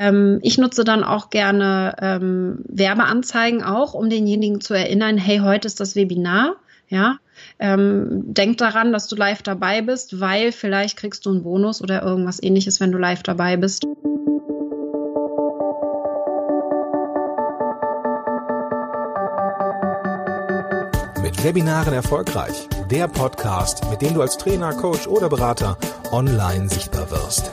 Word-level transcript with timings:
Ähm, 0.00 0.38
ich 0.42 0.56
nutze 0.56 0.82
dann 0.82 1.04
auch 1.04 1.28
gerne 1.28 1.94
ähm, 2.00 2.64
Werbeanzeigen 2.66 3.62
auch, 3.62 3.92
um 3.92 4.08
denjenigen 4.08 4.62
zu 4.62 4.72
erinnern, 4.72 5.18
hey, 5.18 5.40
heute 5.40 5.66
ist 5.66 5.78
das 5.78 5.94
Webinar. 5.94 6.56
Ja, 6.88 7.18
ähm, 7.60 8.24
denk 8.34 8.58
daran, 8.58 8.92
dass 8.92 9.06
du 9.06 9.14
live 9.14 9.42
dabei 9.42 9.80
bist, 9.80 10.18
weil 10.18 10.50
vielleicht 10.50 10.96
kriegst 10.96 11.24
du 11.24 11.30
einen 11.30 11.44
Bonus 11.44 11.80
oder 11.80 12.02
irgendwas 12.02 12.42
ähnliches, 12.42 12.80
wenn 12.80 12.90
du 12.90 12.98
live 12.98 13.22
dabei 13.22 13.56
bist. 13.56 13.84
Mit 21.22 21.44
Webinaren 21.44 21.92
erfolgreich. 21.92 22.68
Der 22.90 23.06
Podcast, 23.06 23.88
mit 23.88 24.02
dem 24.02 24.14
du 24.14 24.22
als 24.22 24.36
Trainer, 24.36 24.72
Coach 24.72 25.06
oder 25.06 25.28
Berater 25.28 25.78
online 26.10 26.68
sichtbar 26.68 27.08
wirst. 27.12 27.52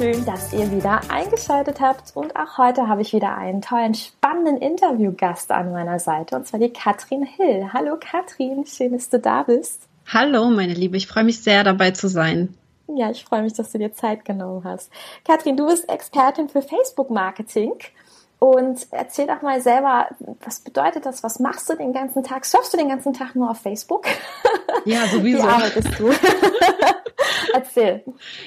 Schön, 0.00 0.24
dass 0.24 0.54
ihr 0.54 0.72
wieder 0.72 1.02
eingeschaltet 1.10 1.78
habt 1.78 2.12
und 2.16 2.34
auch 2.34 2.56
heute 2.56 2.88
habe 2.88 3.02
ich 3.02 3.12
wieder 3.12 3.36
einen 3.36 3.60
tollen, 3.60 3.92
spannenden 3.92 4.56
Interviewgast 4.56 5.50
an 5.52 5.72
meiner 5.72 5.98
Seite 5.98 6.36
und 6.36 6.46
zwar 6.46 6.58
die 6.58 6.72
Katrin 6.72 7.22
Hill. 7.22 7.68
Hallo 7.74 7.98
Katrin, 8.00 8.64
schön, 8.64 8.92
dass 8.92 9.10
du 9.10 9.18
da 9.18 9.42
bist. 9.42 9.82
Hallo 10.06 10.48
meine 10.48 10.72
Liebe, 10.72 10.96
ich 10.96 11.06
freue 11.06 11.24
mich 11.24 11.42
sehr 11.42 11.64
dabei 11.64 11.90
zu 11.90 12.08
sein. 12.08 12.56
Ja, 12.88 13.10
ich 13.10 13.22
freue 13.22 13.42
mich, 13.42 13.52
dass 13.52 13.72
du 13.72 13.78
dir 13.78 13.92
Zeit 13.92 14.24
genommen 14.24 14.64
hast. 14.64 14.90
Katrin, 15.26 15.58
du 15.58 15.66
bist 15.66 15.86
Expertin 15.90 16.48
für 16.48 16.62
Facebook-Marketing. 16.62 17.74
Und 18.38 18.86
erzähl 18.92 19.26
doch 19.26 19.42
mal 19.42 19.60
selber, 19.60 20.08
was 20.42 20.60
bedeutet 20.60 21.04
das? 21.04 21.22
Was 21.22 21.40
machst 21.40 21.68
du 21.68 21.74
den 21.74 21.92
ganzen 21.92 22.24
Tag? 22.24 22.46
Surfst 22.46 22.72
du 22.72 22.78
den 22.78 22.88
ganzen 22.88 23.12
Tag 23.12 23.36
nur 23.36 23.50
auf 23.50 23.58
Facebook? 23.58 24.06
Ja, 24.86 25.06
sowieso. 25.12 25.42
Wie 25.42 25.46
arbeitest 25.46 25.98
du? 25.98 26.10
erzähl. 27.54 28.02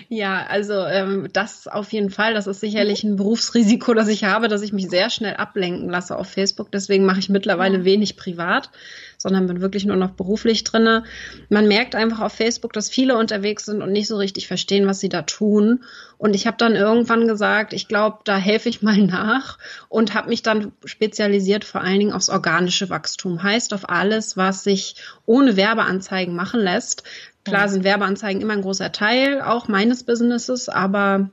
Ja, 0.09 0.45
also 0.47 0.73
ähm, 0.73 1.27
das 1.33 1.67
auf 1.67 1.91
jeden 1.93 2.09
Fall. 2.09 2.33
Das 2.33 2.47
ist 2.47 2.59
sicherlich 2.59 3.03
ein 3.03 3.15
Berufsrisiko, 3.15 3.93
das 3.93 4.07
ich 4.07 4.23
habe, 4.23 4.47
dass 4.47 4.61
ich 4.61 4.73
mich 4.73 4.89
sehr 4.89 5.09
schnell 5.09 5.35
ablenken 5.35 5.89
lasse 5.89 6.17
auf 6.17 6.29
Facebook. 6.29 6.71
Deswegen 6.71 7.05
mache 7.05 7.19
ich 7.19 7.29
mittlerweile 7.29 7.85
wenig 7.85 8.17
privat 8.17 8.69
sondern 9.23 9.47
bin 9.47 9.61
wirklich 9.61 9.85
nur 9.85 9.95
noch 9.95 10.11
beruflich 10.11 10.63
drinne. 10.63 11.03
Man 11.49 11.67
merkt 11.67 11.95
einfach 11.95 12.19
auf 12.19 12.33
Facebook, 12.33 12.73
dass 12.73 12.89
viele 12.89 13.17
unterwegs 13.17 13.65
sind 13.65 13.81
und 13.81 13.91
nicht 13.91 14.07
so 14.07 14.17
richtig 14.17 14.47
verstehen, 14.47 14.85
was 14.85 14.99
sie 14.99 15.09
da 15.09 15.23
tun. 15.23 15.83
Und 16.17 16.35
ich 16.35 16.45
habe 16.45 16.57
dann 16.57 16.75
irgendwann 16.75 17.27
gesagt, 17.27 17.73
ich 17.73 17.87
glaube, 17.87 18.19
da 18.25 18.37
helfe 18.37 18.69
ich 18.69 18.83
mal 18.83 18.97
nach 18.99 19.57
und 19.89 20.13
habe 20.13 20.29
mich 20.29 20.43
dann 20.43 20.73
spezialisiert 20.85 21.63
vor 21.63 21.81
allen 21.81 21.99
Dingen 21.99 22.13
aufs 22.13 22.29
organische 22.29 22.89
Wachstum. 22.89 23.41
Heißt 23.41 23.73
auf 23.73 23.89
alles, 23.89 24.37
was 24.37 24.63
sich 24.63 24.97
ohne 25.25 25.55
Werbeanzeigen 25.55 26.35
machen 26.35 26.59
lässt. 26.59 27.03
Klar 27.45 27.69
sind 27.69 27.83
Werbeanzeigen 27.83 28.41
immer 28.41 28.53
ein 28.53 28.61
großer 28.61 28.91
Teil 28.91 29.41
auch 29.41 29.67
meines 29.67 30.03
Businesses, 30.03 30.69
aber 30.69 31.29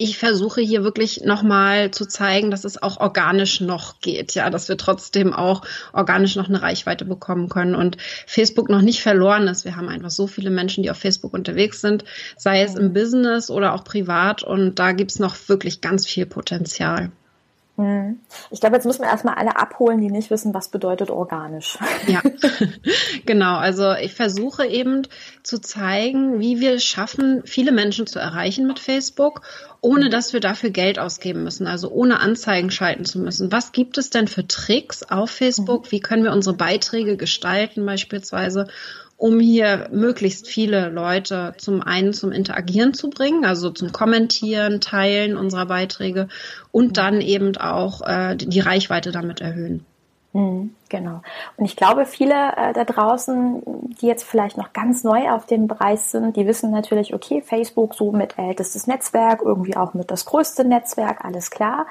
ich 0.00 0.16
versuche 0.16 0.60
hier 0.60 0.84
wirklich 0.84 1.22
nochmal 1.24 1.90
zu 1.90 2.06
zeigen, 2.06 2.52
dass 2.52 2.64
es 2.64 2.80
auch 2.80 3.00
organisch 3.00 3.60
noch 3.60 4.00
geht, 4.00 4.36
ja, 4.36 4.48
dass 4.48 4.68
wir 4.68 4.76
trotzdem 4.76 5.32
auch 5.32 5.62
organisch 5.92 6.36
noch 6.36 6.48
eine 6.48 6.62
Reichweite 6.62 7.04
bekommen 7.04 7.48
können 7.48 7.74
und 7.74 7.96
Facebook 8.24 8.68
noch 8.68 8.80
nicht 8.80 9.02
verloren 9.02 9.48
ist. 9.48 9.64
Wir 9.64 9.74
haben 9.74 9.88
einfach 9.88 10.12
so 10.12 10.28
viele 10.28 10.50
Menschen, 10.50 10.84
die 10.84 10.90
auf 10.92 10.98
Facebook 10.98 11.34
unterwegs 11.34 11.80
sind, 11.80 12.04
sei 12.36 12.62
es 12.62 12.76
im 12.76 12.92
Business 12.92 13.50
oder 13.50 13.74
auch 13.74 13.82
privat 13.82 14.44
und 14.44 14.78
da 14.78 14.92
gibt's 14.92 15.18
noch 15.18 15.36
wirklich 15.48 15.80
ganz 15.80 16.06
viel 16.06 16.26
Potenzial. 16.26 17.10
Hm. 17.78 18.18
Ich 18.50 18.58
glaube, 18.58 18.74
jetzt 18.74 18.86
müssen 18.86 19.02
wir 19.02 19.08
erstmal 19.08 19.36
alle 19.36 19.56
abholen, 19.56 20.00
die 20.00 20.10
nicht 20.10 20.30
wissen, 20.30 20.52
was 20.52 20.68
bedeutet 20.68 21.10
organisch. 21.10 21.78
Ja, 22.08 22.20
genau. 23.24 23.56
Also 23.56 23.92
ich 23.92 24.14
versuche 24.14 24.66
eben 24.66 25.06
zu 25.44 25.60
zeigen, 25.60 26.40
wie 26.40 26.58
wir 26.58 26.74
es 26.74 26.84
schaffen, 26.84 27.42
viele 27.44 27.70
Menschen 27.70 28.08
zu 28.08 28.18
erreichen 28.18 28.66
mit 28.66 28.80
Facebook, 28.80 29.42
ohne 29.80 30.10
dass 30.10 30.32
wir 30.32 30.40
dafür 30.40 30.70
Geld 30.70 30.98
ausgeben 30.98 31.44
müssen, 31.44 31.68
also 31.68 31.88
ohne 31.88 32.18
Anzeigen 32.18 32.72
schalten 32.72 33.04
zu 33.04 33.20
müssen. 33.20 33.52
Was 33.52 33.70
gibt 33.70 33.96
es 33.96 34.10
denn 34.10 34.26
für 34.26 34.44
Tricks 34.44 35.04
auf 35.04 35.30
Facebook? 35.30 35.84
Mhm. 35.84 35.90
Wie 35.92 36.00
können 36.00 36.24
wir 36.24 36.32
unsere 36.32 36.56
Beiträge 36.56 37.16
gestalten 37.16 37.86
beispielsweise? 37.86 38.66
Um 39.18 39.40
hier 39.40 39.88
möglichst 39.90 40.46
viele 40.46 40.88
Leute 40.88 41.52
zum 41.58 41.82
einen 41.82 42.12
zum 42.14 42.30
Interagieren 42.30 42.94
zu 42.94 43.10
bringen, 43.10 43.44
also 43.44 43.70
zum 43.70 43.92
Kommentieren, 43.92 44.80
Teilen 44.80 45.36
unserer 45.36 45.66
Beiträge 45.66 46.28
und 46.70 46.96
dann 46.96 47.20
eben 47.20 47.56
auch 47.56 48.00
äh, 48.00 48.36
die 48.36 48.60
Reichweite 48.60 49.10
damit 49.10 49.40
erhöhen. 49.40 49.84
Mhm, 50.34 50.74
genau. 50.88 51.22
Und 51.56 51.64
ich 51.64 51.74
glaube, 51.74 52.06
viele 52.06 52.52
äh, 52.56 52.72
da 52.72 52.84
draußen, 52.84 53.62
die 54.00 54.06
jetzt 54.06 54.22
vielleicht 54.22 54.56
noch 54.56 54.72
ganz 54.72 55.02
neu 55.02 55.30
auf 55.30 55.46
dem 55.46 55.66
Bereich 55.66 56.00
sind, 56.00 56.36
die 56.36 56.46
wissen 56.46 56.70
natürlich, 56.70 57.12
okay, 57.12 57.42
Facebook 57.42 57.94
so 57.94 58.12
mit 58.12 58.38
ältestes 58.38 58.86
Netzwerk, 58.86 59.42
irgendwie 59.42 59.76
auch 59.76 59.94
mit 59.94 60.12
das 60.12 60.26
größte 60.26 60.64
Netzwerk, 60.64 61.24
alles 61.24 61.50
klar. 61.50 61.86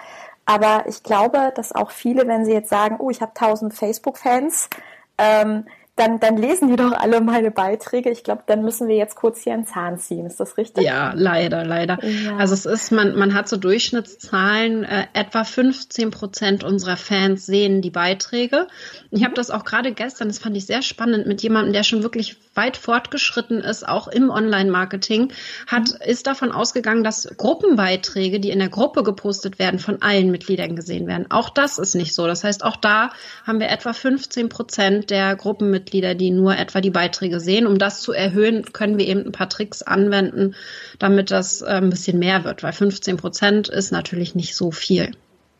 Aber 0.45 0.85
ich 0.87 1.03
glaube, 1.03 1.51
dass 1.55 1.75
auch 1.75 1.91
viele, 1.91 2.25
wenn 2.25 2.45
sie 2.45 2.53
jetzt 2.53 2.69
sagen, 2.69 2.95
oh, 2.99 3.09
ich 3.09 3.21
habe 3.21 3.33
1000 3.35 3.73
Facebook-Fans, 3.73 4.69
ähm, 5.17 5.65
dann, 5.97 6.19
dann 6.19 6.37
lesen 6.37 6.69
die 6.69 6.75
doch 6.75 6.91
alle 6.91 7.21
meine 7.21 7.49
Beiträge. 7.49 8.11
Ich 8.11 8.23
glaube, 8.23 8.43
dann 8.45 8.63
müssen 8.63 8.87
wir 8.87 8.95
jetzt 8.95 9.15
kurz 9.15 9.43
hier 9.43 9.53
einen 9.53 9.65
Zahn 9.65 9.97
ziehen. 9.97 10.27
Ist 10.27 10.39
das 10.39 10.57
richtig? 10.57 10.83
Ja, 10.83 11.13
leider, 11.15 11.65
leider. 11.65 11.97
Ja. 12.03 12.37
Also 12.37 12.53
es 12.53 12.67
ist, 12.67 12.91
man, 12.91 13.15
man 13.15 13.33
hat 13.33 13.49
so 13.49 13.57
Durchschnittszahlen, 13.57 14.83
äh, 14.83 15.07
etwa 15.13 15.43
15 15.43 16.11
Prozent 16.11 16.63
unserer 16.63 16.97
Fans 16.97 17.47
sehen 17.47 17.81
die 17.81 17.89
Beiträge. 17.89 18.67
Ich 19.09 19.23
habe 19.23 19.33
das 19.33 19.49
auch 19.49 19.65
gerade 19.65 19.91
gestern, 19.91 20.27
das 20.27 20.37
fand 20.37 20.55
ich 20.55 20.67
sehr 20.67 20.83
spannend, 20.83 21.25
mit 21.25 21.41
jemandem, 21.41 21.73
der 21.73 21.83
schon 21.83 22.03
wirklich 22.03 22.37
weit 22.53 22.77
fortgeschritten 22.77 23.59
ist, 23.61 23.87
auch 23.87 24.07
im 24.07 24.29
Online-Marketing, 24.29 25.33
hat, 25.65 25.89
mhm. 25.89 25.97
ist 26.05 26.27
davon 26.27 26.51
ausgegangen, 26.51 27.03
dass 27.03 27.27
Gruppenbeiträge, 27.37 28.39
die 28.39 28.51
in 28.51 28.59
der 28.59 28.69
Gruppe 28.69 29.01
gepostet 29.01 29.57
werden, 29.57 29.79
von 29.79 30.01
allen 30.03 30.29
Mitgliedern 30.29 30.75
gesehen 30.75 31.07
werden. 31.07 31.25
Auch 31.31 31.49
das 31.49 31.79
ist 31.79 31.95
nicht 31.95 32.13
so. 32.13 32.27
Das 32.27 32.43
heißt, 32.43 32.63
auch 32.63 32.75
da 32.75 33.09
haben 33.45 33.59
wir 33.59 33.69
etwa 33.69 33.93
15 33.93 34.49
Prozent 34.49 35.09
der 35.09 35.35
Gruppenmitglieder 35.35 35.86
Mitglieder, 35.87 36.15
die 36.15 36.31
nur 36.31 36.57
etwa 36.57 36.81
die 36.81 36.89
Beiträge 36.89 37.39
sehen. 37.39 37.65
Um 37.65 37.77
das 37.77 38.01
zu 38.01 38.11
erhöhen, 38.11 38.65
können 38.73 38.97
wir 38.97 39.07
eben 39.07 39.25
ein 39.25 39.31
paar 39.31 39.47
Tricks 39.47 39.81
anwenden, 39.81 40.53
damit 40.99 41.31
das 41.31 41.61
äh, 41.61 41.67
ein 41.67 41.89
bisschen 41.89 42.19
mehr 42.19 42.43
wird, 42.43 42.61
weil 42.61 42.73
15 42.73 43.15
Prozent 43.15 43.69
ist 43.69 43.91
natürlich 43.91 44.35
nicht 44.35 44.55
so 44.55 44.71
viel. 44.71 45.11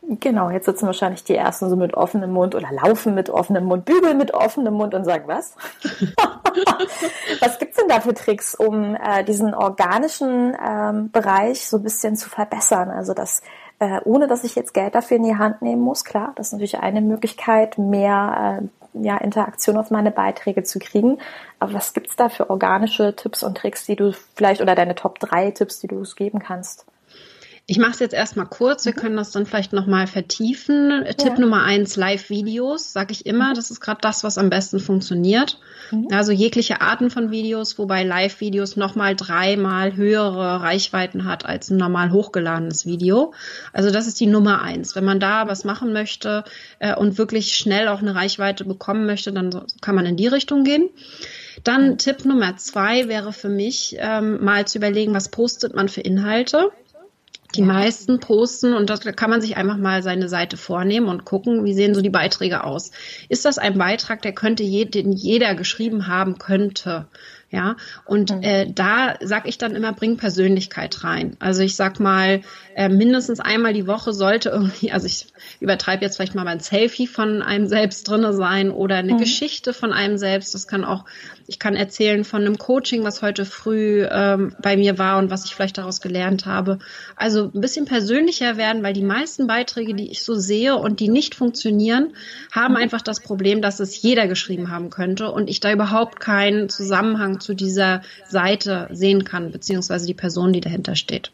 Genau, 0.02 0.50
jetzt 0.50 0.66
sitzen 0.66 0.86
wahrscheinlich 0.86 1.24
die 1.24 1.34
ersten 1.34 1.68
so 1.68 1.76
mit 1.76 1.94
offenem 1.94 2.32
Mund 2.32 2.54
oder 2.54 2.68
laufen 2.70 3.14
mit 3.14 3.28
offenem 3.28 3.64
Mund, 3.64 3.84
bügeln 3.84 4.16
mit 4.16 4.32
offenem 4.32 4.74
Mund 4.74 4.94
und 4.94 5.04
sagen, 5.04 5.24
was? 5.26 5.54
was 7.40 7.58
gibt's 7.58 7.76
denn 7.76 7.88
da 7.88 8.00
für 8.00 8.14
Tricks, 8.14 8.54
um 8.54 8.94
äh, 8.94 9.22
diesen 9.24 9.54
organischen 9.54 10.56
ähm, 10.66 11.10
Bereich 11.10 11.68
so 11.68 11.76
ein 11.76 11.82
bisschen 11.82 12.16
zu 12.16 12.30
verbessern? 12.30 12.88
Also 12.88 13.12
das, 13.12 13.42
äh, 13.80 14.00
ohne 14.04 14.28
dass 14.28 14.44
ich 14.44 14.54
jetzt 14.54 14.72
Geld 14.72 14.94
dafür 14.94 15.18
in 15.18 15.24
die 15.24 15.36
Hand 15.36 15.60
nehmen 15.60 15.82
muss, 15.82 16.04
klar, 16.04 16.32
das 16.36 16.48
ist 16.48 16.52
natürlich 16.52 16.78
eine 16.78 17.02
Möglichkeit, 17.02 17.76
mehr 17.76 18.60
äh, 18.62 18.77
ja, 18.94 19.16
Interaktion 19.18 19.76
auf 19.76 19.90
meine 19.90 20.10
Beiträge 20.10 20.62
zu 20.62 20.78
kriegen. 20.78 21.18
Aber 21.58 21.74
was 21.74 21.92
gibt's 21.92 22.16
da 22.16 22.28
für 22.28 22.50
organische 22.50 23.14
Tipps 23.16 23.42
und 23.42 23.58
Tricks, 23.58 23.84
die 23.86 23.96
du 23.96 24.12
vielleicht 24.34 24.60
oder 24.60 24.74
deine 24.74 24.94
Top 24.94 25.18
3 25.18 25.50
Tipps, 25.52 25.80
die 25.80 25.88
du 25.88 25.98
uns 25.98 26.16
geben 26.16 26.38
kannst? 26.38 26.86
Ich 27.70 27.76
mache 27.76 27.90
es 27.90 27.98
jetzt 27.98 28.14
erstmal 28.14 28.46
kurz, 28.46 28.86
wir 28.86 28.94
mhm. 28.94 28.96
können 28.96 29.16
das 29.18 29.30
dann 29.30 29.44
vielleicht 29.44 29.74
nochmal 29.74 30.06
vertiefen. 30.06 31.04
Ja. 31.04 31.12
Tipp 31.12 31.38
Nummer 31.38 31.64
eins, 31.64 31.96
Live-Videos, 31.96 32.94
sage 32.94 33.12
ich 33.12 33.26
immer. 33.26 33.50
Mhm. 33.50 33.54
Das 33.56 33.70
ist 33.70 33.80
gerade 33.82 34.00
das, 34.00 34.24
was 34.24 34.38
am 34.38 34.48
besten 34.48 34.80
funktioniert. 34.80 35.60
Mhm. 35.90 36.08
Also 36.10 36.32
jegliche 36.32 36.80
Arten 36.80 37.10
von 37.10 37.30
Videos, 37.30 37.78
wobei 37.78 38.04
Live-Videos 38.04 38.76
nochmal 38.76 39.14
dreimal 39.14 39.96
höhere 39.96 40.62
Reichweiten 40.62 41.26
hat 41.26 41.44
als 41.44 41.68
ein 41.68 41.76
normal 41.76 42.10
hochgeladenes 42.10 42.86
Video. 42.86 43.34
Also 43.74 43.90
das 43.90 44.06
ist 44.06 44.18
die 44.18 44.26
Nummer 44.26 44.62
eins. 44.62 44.96
Wenn 44.96 45.04
man 45.04 45.20
da 45.20 45.46
was 45.46 45.64
machen 45.64 45.92
möchte 45.92 46.44
äh, 46.78 46.96
und 46.96 47.18
wirklich 47.18 47.54
schnell 47.54 47.88
auch 47.88 48.00
eine 48.00 48.14
Reichweite 48.14 48.64
bekommen 48.64 49.04
möchte, 49.04 49.30
dann 49.30 49.50
kann 49.82 49.94
man 49.94 50.06
in 50.06 50.16
die 50.16 50.28
Richtung 50.28 50.64
gehen. 50.64 50.88
Dann 51.64 51.90
mhm. 51.90 51.98
Tipp 51.98 52.24
Nummer 52.24 52.56
zwei 52.56 53.08
wäre 53.08 53.34
für 53.34 53.50
mich, 53.50 53.94
ähm, 53.98 54.42
mal 54.42 54.66
zu 54.66 54.78
überlegen, 54.78 55.12
was 55.12 55.28
postet 55.28 55.74
man 55.74 55.90
für 55.90 56.00
Inhalte. 56.00 56.70
Die 57.54 57.62
meisten 57.62 58.20
posten 58.20 58.74
und 58.74 58.90
da 58.90 58.96
kann 58.96 59.30
man 59.30 59.40
sich 59.40 59.56
einfach 59.56 59.78
mal 59.78 60.02
seine 60.02 60.28
Seite 60.28 60.58
vornehmen 60.58 61.08
und 61.08 61.24
gucken, 61.24 61.64
wie 61.64 61.72
sehen 61.72 61.94
so 61.94 62.02
die 62.02 62.10
Beiträge 62.10 62.62
aus. 62.62 62.90
Ist 63.30 63.46
das 63.46 63.56
ein 63.56 63.78
Beitrag, 63.78 64.20
der 64.20 64.32
könnte 64.32 64.62
je, 64.62 64.84
den 64.84 65.12
jeder 65.12 65.54
geschrieben 65.54 66.08
haben 66.08 66.38
könnte? 66.38 67.06
Ja, 67.50 67.76
und 68.04 68.30
mhm. 68.30 68.42
äh, 68.42 68.70
da 68.70 69.14
sag 69.22 69.48
ich 69.48 69.56
dann 69.56 69.74
immer, 69.74 69.94
bring 69.94 70.18
Persönlichkeit 70.18 71.02
rein. 71.02 71.34
Also 71.38 71.62
ich 71.62 71.76
sag 71.76 71.98
mal, 71.98 72.42
äh, 72.74 72.90
mindestens 72.90 73.40
einmal 73.40 73.72
die 73.72 73.86
Woche 73.86 74.12
sollte 74.12 74.50
irgendwie, 74.50 74.92
also 74.92 75.06
ich 75.06 75.28
übertreibe 75.58 76.04
jetzt 76.04 76.16
vielleicht 76.16 76.34
mal 76.34 76.46
ein 76.46 76.60
Selfie 76.60 77.06
von 77.06 77.40
einem 77.40 77.66
selbst 77.66 78.06
drinne 78.06 78.34
sein 78.34 78.70
oder 78.70 78.96
eine 78.96 79.14
mhm. 79.14 79.18
Geschichte 79.18 79.72
von 79.72 79.94
einem 79.94 80.18
selbst. 80.18 80.54
Das 80.54 80.66
kann 80.66 80.84
auch 80.84 81.06
Ich 81.50 81.58
kann 81.58 81.76
erzählen 81.76 82.24
von 82.24 82.42
einem 82.42 82.58
Coaching, 82.58 83.04
was 83.04 83.22
heute 83.22 83.46
früh 83.46 84.06
ähm, 84.10 84.54
bei 84.60 84.76
mir 84.76 84.98
war 84.98 85.16
und 85.18 85.30
was 85.30 85.46
ich 85.46 85.54
vielleicht 85.54 85.78
daraus 85.78 86.02
gelernt 86.02 86.44
habe. 86.44 86.78
Also 87.16 87.50
ein 87.54 87.62
bisschen 87.62 87.86
persönlicher 87.86 88.58
werden, 88.58 88.82
weil 88.82 88.92
die 88.92 89.02
meisten 89.02 89.46
Beiträge, 89.46 89.94
die 89.94 90.10
ich 90.10 90.22
so 90.22 90.34
sehe 90.34 90.76
und 90.76 91.00
die 91.00 91.08
nicht 91.08 91.34
funktionieren, 91.34 92.12
haben 92.52 92.76
einfach 92.76 93.00
das 93.00 93.20
Problem, 93.20 93.62
dass 93.62 93.80
es 93.80 94.02
jeder 94.02 94.28
geschrieben 94.28 94.70
haben 94.70 94.90
könnte 94.90 95.32
und 95.32 95.48
ich 95.48 95.60
da 95.60 95.72
überhaupt 95.72 96.20
keinen 96.20 96.68
Zusammenhang 96.68 97.40
zu 97.40 97.54
dieser 97.54 98.02
Seite 98.26 98.86
sehen 98.92 99.24
kann, 99.24 99.50
beziehungsweise 99.50 100.06
die 100.06 100.12
Person, 100.12 100.52
die 100.52 100.60
dahinter 100.60 100.96
steht. 100.96 101.32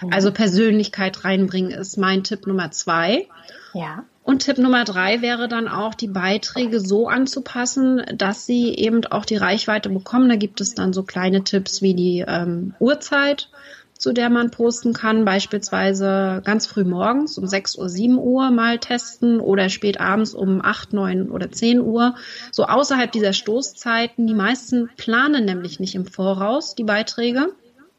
Mhm. 0.00 0.12
Also 0.12 0.30
Persönlichkeit 0.30 1.24
reinbringen 1.24 1.72
ist 1.72 1.98
mein 1.98 2.22
Tipp 2.22 2.46
Nummer 2.46 2.70
zwei. 2.70 3.26
Ja. 3.74 4.04
Und 4.28 4.40
Tipp 4.40 4.58
Nummer 4.58 4.84
drei 4.84 5.22
wäre 5.22 5.48
dann 5.48 5.68
auch, 5.68 5.94
die 5.94 6.06
Beiträge 6.06 6.80
so 6.80 7.08
anzupassen, 7.08 8.02
dass 8.14 8.44
sie 8.44 8.74
eben 8.74 9.06
auch 9.06 9.24
die 9.24 9.38
Reichweite 9.38 9.88
bekommen. 9.88 10.28
Da 10.28 10.36
gibt 10.36 10.60
es 10.60 10.74
dann 10.74 10.92
so 10.92 11.02
kleine 11.02 11.44
Tipps 11.44 11.80
wie 11.80 11.94
die 11.94 12.26
ähm, 12.28 12.74
Uhrzeit, 12.78 13.48
zu 13.94 14.12
der 14.12 14.28
man 14.28 14.50
posten 14.50 14.92
kann. 14.92 15.24
Beispielsweise 15.24 16.42
ganz 16.44 16.66
früh 16.66 16.84
morgens 16.84 17.38
um 17.38 17.46
6 17.46 17.78
Uhr, 17.78 17.88
7 17.88 18.18
Uhr 18.18 18.50
mal 18.50 18.78
testen 18.78 19.40
oder 19.40 19.70
spät 19.70 19.98
abends 19.98 20.34
um 20.34 20.60
8, 20.62 20.92
9 20.92 21.30
oder 21.30 21.50
10 21.50 21.80
Uhr. 21.80 22.14
So 22.52 22.64
außerhalb 22.64 23.10
dieser 23.10 23.32
Stoßzeiten. 23.32 24.26
Die 24.26 24.34
meisten 24.34 24.90
planen 24.98 25.46
nämlich 25.46 25.80
nicht 25.80 25.94
im 25.94 26.04
Voraus 26.04 26.74
die 26.74 26.84
Beiträge, 26.84 27.54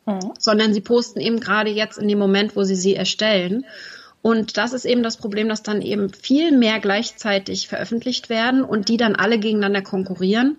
mhm. 0.05 0.33
sondern 0.37 0.75
sie 0.75 0.81
posten 0.81 1.21
eben 1.21 1.39
gerade 1.39 1.71
jetzt 1.71 1.97
in 1.97 2.07
dem 2.07 2.19
Moment, 2.19 2.55
wo 2.55 2.61
sie 2.61 2.75
sie 2.75 2.93
erstellen. 2.93 3.65
Und 4.21 4.57
das 4.57 4.73
ist 4.73 4.85
eben 4.85 5.03
das 5.03 5.17
Problem, 5.17 5.47
dass 5.47 5.63
dann 5.63 5.81
eben 5.81 6.09
viel 6.09 6.51
mehr 6.51 6.79
gleichzeitig 6.79 7.67
veröffentlicht 7.67 8.29
werden 8.29 8.63
und 8.63 8.89
die 8.89 8.97
dann 8.97 9.15
alle 9.15 9.39
gegeneinander 9.39 9.81
konkurrieren. 9.81 10.57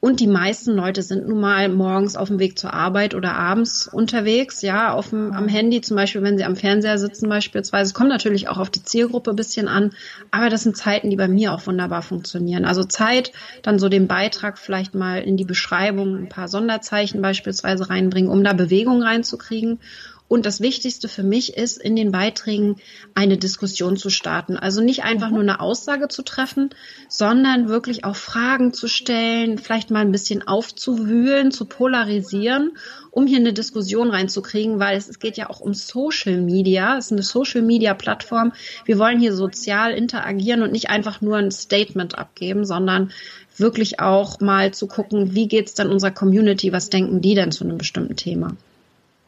Und 0.00 0.20
die 0.20 0.28
meisten 0.28 0.74
Leute 0.74 1.02
sind 1.02 1.26
nun 1.26 1.40
mal 1.40 1.68
morgens 1.68 2.14
auf 2.14 2.28
dem 2.28 2.38
Weg 2.38 2.56
zur 2.56 2.72
Arbeit 2.72 3.14
oder 3.14 3.34
abends 3.34 3.88
unterwegs, 3.88 4.62
ja, 4.62 4.92
auf 4.92 5.10
dem, 5.10 5.32
am 5.32 5.48
Handy, 5.48 5.80
zum 5.80 5.96
Beispiel, 5.96 6.22
wenn 6.22 6.38
sie 6.38 6.44
am 6.44 6.54
Fernseher 6.54 6.98
sitzen 6.98 7.28
beispielsweise. 7.28 7.88
Es 7.88 7.94
kommt 7.94 8.08
natürlich 8.08 8.48
auch 8.48 8.58
auf 8.58 8.70
die 8.70 8.84
Zielgruppe 8.84 9.30
ein 9.30 9.36
bisschen 9.36 9.66
an, 9.66 9.90
aber 10.30 10.50
das 10.50 10.62
sind 10.62 10.76
Zeiten, 10.76 11.10
die 11.10 11.16
bei 11.16 11.26
mir 11.26 11.52
auch 11.52 11.66
wunderbar 11.66 12.02
funktionieren. 12.02 12.64
Also 12.64 12.84
Zeit, 12.84 13.32
dann 13.62 13.80
so 13.80 13.88
den 13.88 14.06
Beitrag 14.06 14.58
vielleicht 14.58 14.94
mal 14.94 15.20
in 15.20 15.36
die 15.36 15.44
Beschreibung 15.44 16.16
ein 16.16 16.28
paar 16.28 16.46
Sonderzeichen 16.46 17.20
beispielsweise 17.20 17.90
reinbringen, 17.90 18.30
um 18.30 18.44
da 18.44 18.52
Bewegung 18.52 19.02
reinzukriegen 19.02 19.80
und 20.28 20.44
das 20.44 20.60
Wichtigste 20.60 21.08
für 21.08 21.22
mich 21.22 21.56
ist, 21.56 21.78
in 21.78 21.96
den 21.96 22.12
Beiträgen 22.12 22.76
eine 23.14 23.38
Diskussion 23.38 23.96
zu 23.96 24.10
starten. 24.10 24.56
Also 24.56 24.82
nicht 24.82 25.02
einfach 25.02 25.28
mhm. 25.28 25.34
nur 25.34 25.42
eine 25.42 25.60
Aussage 25.60 26.08
zu 26.08 26.22
treffen, 26.22 26.70
sondern 27.08 27.68
wirklich 27.68 28.04
auch 28.04 28.14
Fragen 28.14 28.74
zu 28.74 28.88
stellen, 28.88 29.58
vielleicht 29.58 29.90
mal 29.90 30.00
ein 30.00 30.12
bisschen 30.12 30.46
aufzuwühlen, 30.46 31.50
zu 31.50 31.64
polarisieren, 31.64 32.72
um 33.10 33.26
hier 33.26 33.38
eine 33.38 33.54
Diskussion 33.54 34.10
reinzukriegen, 34.10 34.78
weil 34.78 34.98
es, 34.98 35.08
es 35.08 35.18
geht 35.18 35.38
ja 35.38 35.48
auch 35.48 35.60
um 35.60 35.72
Social 35.72 36.40
Media. 36.42 36.98
Es 36.98 37.06
ist 37.06 37.12
eine 37.12 37.22
Social 37.22 37.62
Media 37.62 37.94
Plattform. 37.94 38.52
Wir 38.84 38.98
wollen 38.98 39.18
hier 39.18 39.32
sozial 39.32 39.92
interagieren 39.92 40.62
und 40.62 40.72
nicht 40.72 40.90
einfach 40.90 41.22
nur 41.22 41.38
ein 41.38 41.50
Statement 41.50 42.18
abgeben, 42.18 42.66
sondern 42.66 43.12
wirklich 43.56 43.98
auch 43.98 44.40
mal 44.40 44.72
zu 44.72 44.86
gucken, 44.86 45.34
wie 45.34 45.48
geht's 45.48 45.74
dann 45.74 45.90
unserer 45.90 46.12
Community, 46.12 46.72
was 46.72 46.90
denken 46.90 47.22
die 47.22 47.34
denn 47.34 47.50
zu 47.50 47.64
einem 47.64 47.78
bestimmten 47.78 48.14
Thema. 48.14 48.56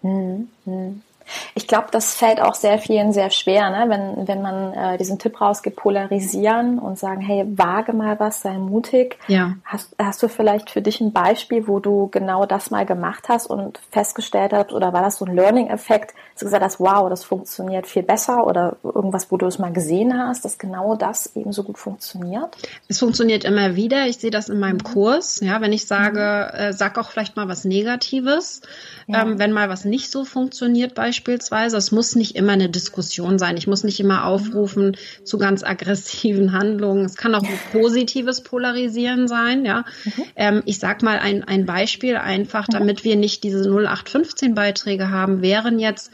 Mhm. 0.02 0.48
Mhm. 0.66 1.09
Ich 1.54 1.66
glaube, 1.66 1.88
das 1.90 2.14
fällt 2.14 2.40
auch 2.40 2.54
sehr 2.54 2.78
vielen 2.78 3.12
sehr 3.12 3.30
schwer, 3.30 3.70
ne? 3.70 3.84
wenn, 3.88 4.28
wenn 4.28 4.42
man 4.42 4.72
äh, 4.74 4.98
diesen 4.98 5.18
Tipp 5.18 5.40
rausgibt, 5.40 5.76
polarisieren 5.76 6.78
und 6.78 6.98
sagen, 6.98 7.20
hey, 7.20 7.44
wage 7.56 7.92
mal 7.92 8.18
was, 8.18 8.42
sei 8.42 8.58
mutig. 8.58 9.18
Ja. 9.28 9.56
Hast, 9.64 9.94
hast 9.98 10.22
du 10.22 10.28
vielleicht 10.28 10.70
für 10.70 10.82
dich 10.82 11.00
ein 11.00 11.12
Beispiel, 11.12 11.66
wo 11.66 11.80
du 11.80 12.08
genau 12.10 12.46
das 12.46 12.70
mal 12.70 12.86
gemacht 12.86 13.28
hast 13.28 13.46
und 13.46 13.80
festgestellt 13.90 14.52
hast, 14.52 14.72
oder 14.72 14.92
war 14.92 15.02
das 15.02 15.16
so 15.16 15.24
ein 15.24 15.34
Learning-Effekt, 15.34 16.14
dass 16.34 16.40
du 16.40 16.44
gesagt 16.46 16.64
hast, 16.64 16.80
wow, 16.80 17.08
das 17.08 17.24
funktioniert 17.24 17.86
viel 17.86 18.02
besser 18.02 18.46
oder 18.46 18.76
irgendwas, 18.82 19.30
wo 19.30 19.36
du 19.36 19.46
es 19.46 19.58
mal 19.58 19.72
gesehen 19.72 20.16
hast, 20.16 20.44
dass 20.44 20.58
genau 20.58 20.96
das 20.96 21.34
eben 21.36 21.52
so 21.52 21.62
gut 21.62 21.78
funktioniert? 21.78 22.56
Es 22.88 22.98
funktioniert 22.98 23.44
immer 23.44 23.76
wieder. 23.76 24.06
Ich 24.06 24.18
sehe 24.18 24.30
das 24.30 24.48
in 24.48 24.58
meinem 24.58 24.78
mhm. 24.78 24.84
Kurs. 24.84 25.40
Ja, 25.40 25.60
wenn 25.60 25.72
ich 25.72 25.86
sage, 25.86 26.52
äh, 26.54 26.72
sag 26.72 26.98
auch 26.98 27.10
vielleicht 27.10 27.36
mal 27.36 27.48
was 27.48 27.64
Negatives, 27.64 28.62
ja. 29.06 29.22
ähm, 29.22 29.38
wenn 29.38 29.52
mal 29.52 29.68
was 29.68 29.84
nicht 29.84 30.10
so 30.10 30.24
funktioniert, 30.24 30.94
beispielsweise 30.94 31.19
beispielsweise. 31.20 31.76
Es 31.76 31.92
muss 31.92 32.16
nicht 32.16 32.36
immer 32.36 32.52
eine 32.52 32.68
Diskussion 32.68 33.38
sein. 33.38 33.56
Ich 33.56 33.66
muss 33.66 33.84
nicht 33.84 34.00
immer 34.00 34.24
aufrufen 34.24 34.96
zu 35.24 35.38
ganz 35.38 35.62
aggressiven 35.62 36.52
Handlungen. 36.52 37.04
Es 37.04 37.16
kann 37.16 37.34
auch 37.34 37.42
ein 37.42 37.58
positives 37.72 38.42
Polarisieren 38.42 39.28
sein. 39.28 39.64
Ja, 39.64 39.84
mhm. 40.04 40.24
ähm, 40.36 40.62
ich 40.64 40.78
sag 40.78 41.02
mal 41.02 41.18
ein, 41.18 41.44
ein 41.44 41.66
Beispiel 41.66 42.16
einfach, 42.16 42.68
mhm. 42.68 42.72
damit 42.72 43.04
wir 43.04 43.16
nicht 43.16 43.44
diese 43.44 43.60
0815 43.68 44.54
Beiträge 44.54 45.10
haben, 45.10 45.42
wären 45.42 45.78
jetzt 45.78 46.10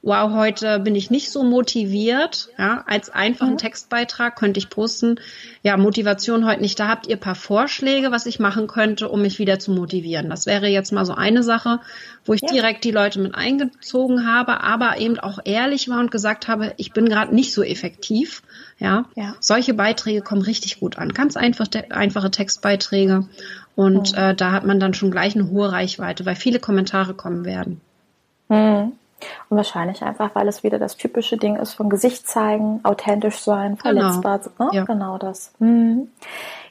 wow, 0.00 0.32
heute 0.32 0.78
bin 0.78 0.94
ich 0.94 1.10
nicht 1.10 1.30
so 1.30 1.42
motiviert, 1.42 2.50
ja, 2.56 2.84
als 2.86 3.10
einfachen 3.10 3.54
mhm. 3.54 3.58
Textbeitrag 3.58 4.36
könnte 4.36 4.58
ich 4.58 4.70
posten, 4.70 5.18
ja, 5.62 5.76
Motivation 5.76 6.46
heute 6.46 6.60
nicht, 6.60 6.78
da 6.78 6.86
habt 6.88 7.08
ihr 7.08 7.16
paar 7.16 7.34
Vorschläge, 7.34 8.12
was 8.12 8.26
ich 8.26 8.38
machen 8.38 8.68
könnte, 8.68 9.08
um 9.08 9.22
mich 9.22 9.40
wieder 9.40 9.58
zu 9.58 9.72
motivieren. 9.72 10.30
Das 10.30 10.46
wäre 10.46 10.68
jetzt 10.68 10.92
mal 10.92 11.04
so 11.04 11.14
eine 11.14 11.42
Sache, 11.42 11.80
wo 12.24 12.32
ich 12.32 12.42
ja. 12.42 12.48
direkt 12.48 12.84
die 12.84 12.92
Leute 12.92 13.18
mit 13.18 13.34
eingezogen 13.34 14.26
habe, 14.26 14.60
aber 14.60 14.98
eben 14.98 15.18
auch 15.18 15.40
ehrlich 15.44 15.88
war 15.88 15.98
und 15.98 16.12
gesagt 16.12 16.46
habe, 16.46 16.74
ich 16.76 16.92
bin 16.92 17.08
gerade 17.08 17.34
nicht 17.34 17.52
so 17.52 17.64
effektiv, 17.64 18.42
ja. 18.78 19.06
ja. 19.16 19.34
Solche 19.40 19.74
Beiträge 19.74 20.22
kommen 20.22 20.42
richtig 20.42 20.78
gut 20.78 20.96
an, 20.96 21.08
ganz 21.08 21.36
einfach, 21.36 21.66
einfache 21.90 22.30
Textbeiträge 22.30 23.28
und 23.74 24.12
mhm. 24.12 24.18
äh, 24.18 24.34
da 24.34 24.52
hat 24.52 24.64
man 24.64 24.78
dann 24.78 24.94
schon 24.94 25.10
gleich 25.10 25.34
eine 25.34 25.50
hohe 25.50 25.72
Reichweite, 25.72 26.24
weil 26.24 26.36
viele 26.36 26.60
Kommentare 26.60 27.14
kommen 27.14 27.44
werden. 27.44 27.80
Mhm. 28.48 28.92
Und 29.48 29.56
wahrscheinlich 29.56 30.02
einfach, 30.02 30.34
weil 30.34 30.48
es 30.48 30.62
wieder 30.62 30.78
das 30.78 30.96
typische 30.96 31.36
Ding 31.36 31.56
ist 31.56 31.74
von 31.74 31.88
Gesicht 31.88 32.28
zeigen, 32.28 32.80
authentisch 32.84 33.38
sein, 33.38 33.76
verletzbar. 33.76 34.40
Genau, 34.40 34.70
ne? 34.70 34.76
ja. 34.76 34.84
genau 34.84 35.18
das. 35.18 35.52
Mhm. 35.58 36.08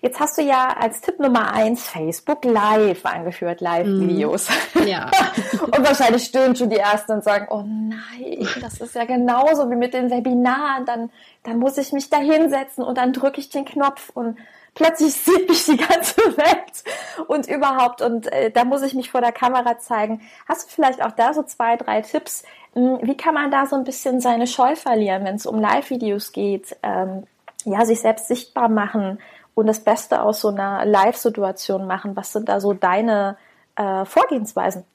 Jetzt 0.01 0.19
hast 0.19 0.37
du 0.37 0.43
ja 0.43 0.75
als 0.79 1.01
Tipp 1.01 1.19
Nummer 1.19 1.53
eins 1.53 1.87
Facebook 1.87 2.45
Live 2.45 3.05
angeführt, 3.05 3.61
Live-Videos. 3.61 4.49
Mhm. 4.75 4.87
Ja. 4.87 5.09
und 5.61 5.79
wahrscheinlich 5.79 6.23
stöhnen 6.23 6.55
schon 6.55 6.69
die 6.69 6.77
Ersten 6.77 7.13
und 7.13 7.23
sagen, 7.23 7.47
oh 7.49 7.63
nein, 7.65 8.47
das 8.61 8.79
ist 8.79 8.95
ja 8.95 9.05
genauso 9.05 9.69
wie 9.69 9.75
mit 9.75 9.93
den 9.93 10.09
Webinaren. 10.09 10.85
Dann, 10.85 11.09
dann 11.43 11.57
muss 11.57 11.77
ich 11.77 11.93
mich 11.93 12.09
da 12.09 12.17
hinsetzen 12.17 12.83
und 12.83 12.97
dann 12.97 13.11
drücke 13.11 13.39
ich 13.39 13.49
den 13.49 13.65
Knopf 13.65 14.11
und 14.13 14.37
plötzlich 14.77 15.13
sieht 15.25 15.49
mich 15.49 15.65
die 15.65 15.77
ganze 15.77 16.21
Welt 16.37 16.83
und 17.27 17.47
überhaupt 17.47 18.01
und 18.01 18.31
äh, 18.31 18.51
da 18.51 18.63
muss 18.63 18.83
ich 18.83 18.93
mich 18.93 19.11
vor 19.11 19.21
der 19.21 19.31
Kamera 19.31 19.79
zeigen. 19.79 20.21
Hast 20.47 20.67
du 20.67 20.73
vielleicht 20.73 21.01
auch 21.01 21.11
da 21.11 21.33
so 21.33 21.43
zwei, 21.43 21.75
drei 21.75 22.01
Tipps? 22.01 22.43
Hm, 22.73 22.99
wie 23.01 23.17
kann 23.17 23.33
man 23.33 23.51
da 23.51 23.65
so 23.65 23.75
ein 23.75 23.83
bisschen 23.83 24.21
seine 24.21 24.47
Scheu 24.47 24.75
verlieren, 24.75 25.25
wenn 25.25 25.35
es 25.35 25.45
um 25.45 25.59
Live-Videos 25.59 26.31
geht? 26.31 26.77
Ähm, 26.83 27.23
ja, 27.65 27.83
sich 27.85 27.99
selbst 27.99 28.27
sichtbar 28.27 28.69
machen 28.69 29.19
und 29.55 29.67
das 29.67 29.83
Beste 29.83 30.21
aus 30.21 30.39
so 30.39 30.49
einer 30.49 30.85
Live-Situation 30.85 31.87
machen. 31.87 32.15
Was 32.15 32.31
sind 32.31 32.47
da 32.47 32.59
so 32.59 32.73
deine 32.73 33.37
äh, 33.75 34.05
Vorgehensweisen? 34.05 34.85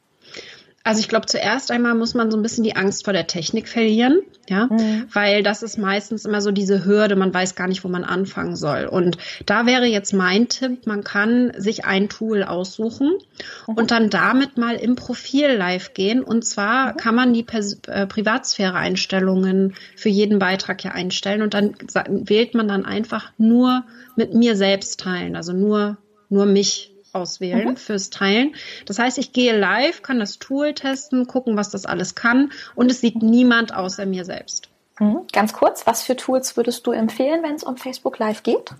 Also 0.84 1.00
ich 1.00 1.08
glaube, 1.08 1.26
zuerst 1.26 1.70
einmal 1.70 1.94
muss 1.94 2.14
man 2.14 2.30
so 2.30 2.36
ein 2.36 2.42
bisschen 2.42 2.64
die 2.64 2.74
Angst 2.74 3.04
vor 3.04 3.12
der 3.12 3.28
Technik 3.28 3.68
verlieren, 3.68 4.22
ja, 4.48 4.66
mhm. 4.66 5.06
weil 5.12 5.44
das 5.44 5.62
ist 5.62 5.78
meistens 5.78 6.24
immer 6.24 6.40
so 6.40 6.50
diese 6.50 6.84
Hürde, 6.84 7.14
man 7.14 7.32
weiß 7.32 7.54
gar 7.54 7.68
nicht, 7.68 7.84
wo 7.84 7.88
man 7.88 8.02
anfangen 8.02 8.56
soll. 8.56 8.86
Und 8.86 9.16
da 9.46 9.66
wäre 9.66 9.86
jetzt 9.86 10.12
mein 10.12 10.48
Tipp, 10.48 10.86
man 10.86 11.04
kann 11.04 11.52
sich 11.56 11.84
ein 11.84 12.08
Tool 12.08 12.42
aussuchen 12.42 13.12
mhm. 13.68 13.74
und 13.74 13.90
dann 13.92 14.10
damit 14.10 14.58
mal 14.58 14.74
im 14.74 14.96
Profil 14.96 15.52
live 15.52 15.94
gehen. 15.94 16.22
Und 16.22 16.44
zwar 16.44 16.92
mhm. 16.92 16.96
kann 16.96 17.14
man 17.14 17.32
die 17.32 17.44
Pers 17.44 17.78
äh, 17.86 18.06
Privatsphäre-Einstellungen 18.06 19.74
für 19.96 20.08
jeden 20.08 20.40
Beitrag 20.40 20.82
ja 20.82 20.90
einstellen 20.90 21.42
und 21.42 21.54
dann 21.54 21.74
wählt 22.08 22.54
man 22.54 22.66
dann 22.66 22.84
einfach 22.84 23.30
nur 23.38 23.84
mit 24.16 24.34
mir 24.34 24.56
selbst 24.56 24.98
teilen, 25.00 25.36
also 25.36 25.52
nur, 25.52 25.96
nur 26.28 26.44
mich 26.46 26.91
auswählen 27.12 27.70
mhm. 27.70 27.76
fürs 27.76 28.10
Teilen. 28.10 28.54
Das 28.86 28.98
heißt, 28.98 29.18
ich 29.18 29.32
gehe 29.32 29.56
live, 29.56 30.02
kann 30.02 30.18
das 30.18 30.38
Tool 30.38 30.74
testen, 30.74 31.26
gucken, 31.26 31.56
was 31.56 31.70
das 31.70 31.86
alles 31.86 32.14
kann 32.14 32.52
und 32.74 32.90
es 32.90 33.00
sieht 33.00 33.22
niemand 33.22 33.74
außer 33.74 34.06
mir 34.06 34.24
selbst. 34.24 34.68
Mhm. 34.98 35.26
Ganz 35.32 35.52
kurz, 35.52 35.86
was 35.86 36.02
für 36.02 36.16
Tools 36.16 36.56
würdest 36.56 36.86
du 36.86 36.92
empfehlen, 36.92 37.42
wenn 37.42 37.54
es 37.54 37.64
um 37.64 37.76
Facebook 37.76 38.18
Live 38.18 38.42
geht? 38.42 38.70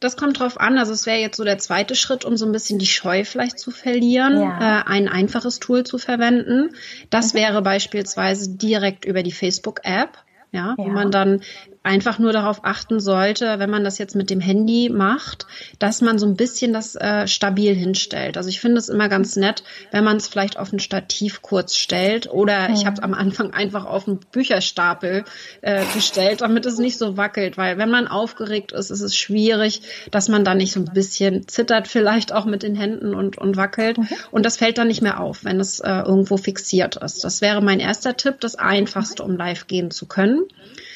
Das 0.00 0.16
kommt 0.16 0.38
drauf 0.38 0.60
an. 0.60 0.76
Also 0.76 0.92
es 0.92 1.06
wäre 1.06 1.18
jetzt 1.18 1.36
so 1.36 1.44
der 1.44 1.58
zweite 1.58 1.94
Schritt, 1.94 2.24
um 2.24 2.36
so 2.36 2.44
ein 2.44 2.52
bisschen 2.52 2.78
die 2.78 2.86
Scheu 2.86 3.24
vielleicht 3.24 3.58
zu 3.58 3.70
verlieren, 3.70 4.40
ja. 4.40 4.80
äh, 4.80 4.84
ein 4.84 5.08
einfaches 5.08 5.60
Tool 5.60 5.84
zu 5.84 5.98
verwenden. 5.98 6.74
Das 7.08 7.32
mhm. 7.32 7.38
wäre 7.38 7.62
beispielsweise 7.62 8.50
direkt 8.50 9.04
über 9.04 9.22
die 9.22 9.32
Facebook-App 9.32 10.18
ja, 10.54 10.68
ja, 10.68 10.74
wo 10.76 10.84
man 10.88 11.10
dann 11.10 11.42
einfach 11.84 12.18
nur 12.18 12.32
darauf 12.32 12.64
achten 12.64 12.98
sollte, 12.98 13.58
wenn 13.58 13.68
man 13.68 13.84
das 13.84 13.98
jetzt 13.98 14.16
mit 14.16 14.30
dem 14.30 14.40
Handy 14.40 14.88
macht, 14.88 15.46
dass 15.78 16.00
man 16.00 16.18
so 16.18 16.26
ein 16.26 16.34
bisschen 16.34 16.72
das 16.72 16.96
äh, 16.96 17.28
stabil 17.28 17.74
hinstellt. 17.74 18.38
Also 18.38 18.48
ich 18.48 18.58
finde 18.58 18.78
es 18.78 18.88
immer 18.88 19.10
ganz 19.10 19.36
nett, 19.36 19.62
wenn 19.92 20.02
man 20.02 20.16
es 20.16 20.26
vielleicht 20.26 20.58
auf 20.58 20.72
ein 20.72 20.78
Stativ 20.78 21.42
kurz 21.42 21.76
stellt 21.76 22.26
oder 22.26 22.68
mhm. 22.68 22.74
ich 22.74 22.86
habe 22.86 22.94
es 22.94 23.02
am 23.02 23.12
Anfang 23.12 23.52
einfach 23.52 23.84
auf 23.84 24.08
einen 24.08 24.18
Bücherstapel 24.32 25.24
äh, 25.60 25.84
gestellt, 25.92 26.40
damit 26.40 26.64
es 26.64 26.78
nicht 26.78 26.96
so 26.96 27.18
wackelt, 27.18 27.58
weil 27.58 27.76
wenn 27.76 27.90
man 27.90 28.08
aufgeregt 28.08 28.72
ist, 28.72 28.90
ist 28.90 29.02
es 29.02 29.14
schwierig, 29.14 29.82
dass 30.10 30.30
man 30.30 30.42
dann 30.42 30.56
nicht 30.56 30.72
so 30.72 30.80
ein 30.80 30.86
bisschen 30.86 31.46
zittert 31.48 31.86
vielleicht 31.86 32.32
auch 32.32 32.46
mit 32.46 32.62
den 32.62 32.76
Händen 32.76 33.14
und, 33.14 33.36
und 33.36 33.58
wackelt 33.58 33.98
mhm. 33.98 34.08
und 34.30 34.46
das 34.46 34.56
fällt 34.56 34.78
dann 34.78 34.88
nicht 34.88 35.02
mehr 35.02 35.20
auf, 35.20 35.44
wenn 35.44 35.60
es 35.60 35.80
äh, 35.80 35.90
irgendwo 35.90 36.38
fixiert 36.38 36.96
ist. 36.96 37.24
Das 37.24 37.42
wäre 37.42 37.60
mein 37.60 37.78
erster 37.78 38.16
Tipp, 38.16 38.40
das 38.40 38.54
einfachste, 38.54 39.22
um 39.22 39.36
live 39.36 39.66
gehen 39.66 39.90
zu 39.90 40.06
können. 40.06 40.44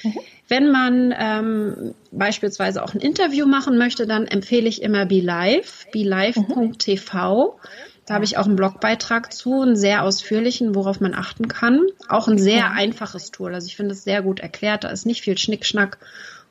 Mhm. 0.02 0.18
Wenn 0.48 0.70
man 0.70 1.14
ähm, 1.16 1.94
beispielsweise 2.10 2.82
auch 2.82 2.94
ein 2.94 3.00
Interview 3.00 3.46
machen 3.46 3.76
möchte, 3.76 4.06
dann 4.06 4.26
empfehle 4.26 4.68
ich 4.68 4.82
immer 4.82 5.04
BeLive, 5.04 5.86
belive.tv. 5.92 7.58
Da 8.06 8.14
habe 8.14 8.24
ich 8.24 8.38
auch 8.38 8.46
einen 8.46 8.56
Blogbeitrag 8.56 9.34
zu, 9.34 9.60
einen 9.60 9.76
sehr 9.76 10.02
ausführlichen, 10.02 10.74
worauf 10.74 11.00
man 11.00 11.12
achten 11.12 11.48
kann. 11.48 11.86
Auch 12.08 12.26
ein 12.26 12.38
sehr 12.38 12.70
einfaches 12.70 13.30
Tool. 13.30 13.54
Also 13.54 13.66
ich 13.66 13.76
finde 13.76 13.92
es 13.92 14.04
sehr 14.04 14.22
gut 14.22 14.40
erklärt. 14.40 14.84
Da 14.84 14.88
ist 14.88 15.04
nicht 15.04 15.20
viel 15.20 15.36
Schnickschnack 15.36 15.98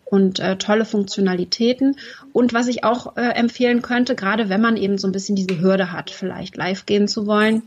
und 0.05 0.39
äh, 0.39 0.57
tolle 0.57 0.85
Funktionalitäten. 0.85 1.97
Und 2.31 2.53
was 2.53 2.67
ich 2.67 2.83
auch 2.83 3.17
äh, 3.17 3.29
empfehlen 3.29 3.81
könnte, 3.81 4.13
gerade 4.13 4.49
wenn 4.49 4.61
man 4.61 4.77
eben 4.77 4.99
so 4.99 5.07
ein 5.07 5.11
bisschen 5.11 5.35
diese 5.35 5.59
Hürde 5.59 5.91
hat, 5.91 6.11
vielleicht 6.11 6.55
live 6.55 6.85
gehen 6.85 7.07
zu 7.07 7.25
wollen. 7.25 7.63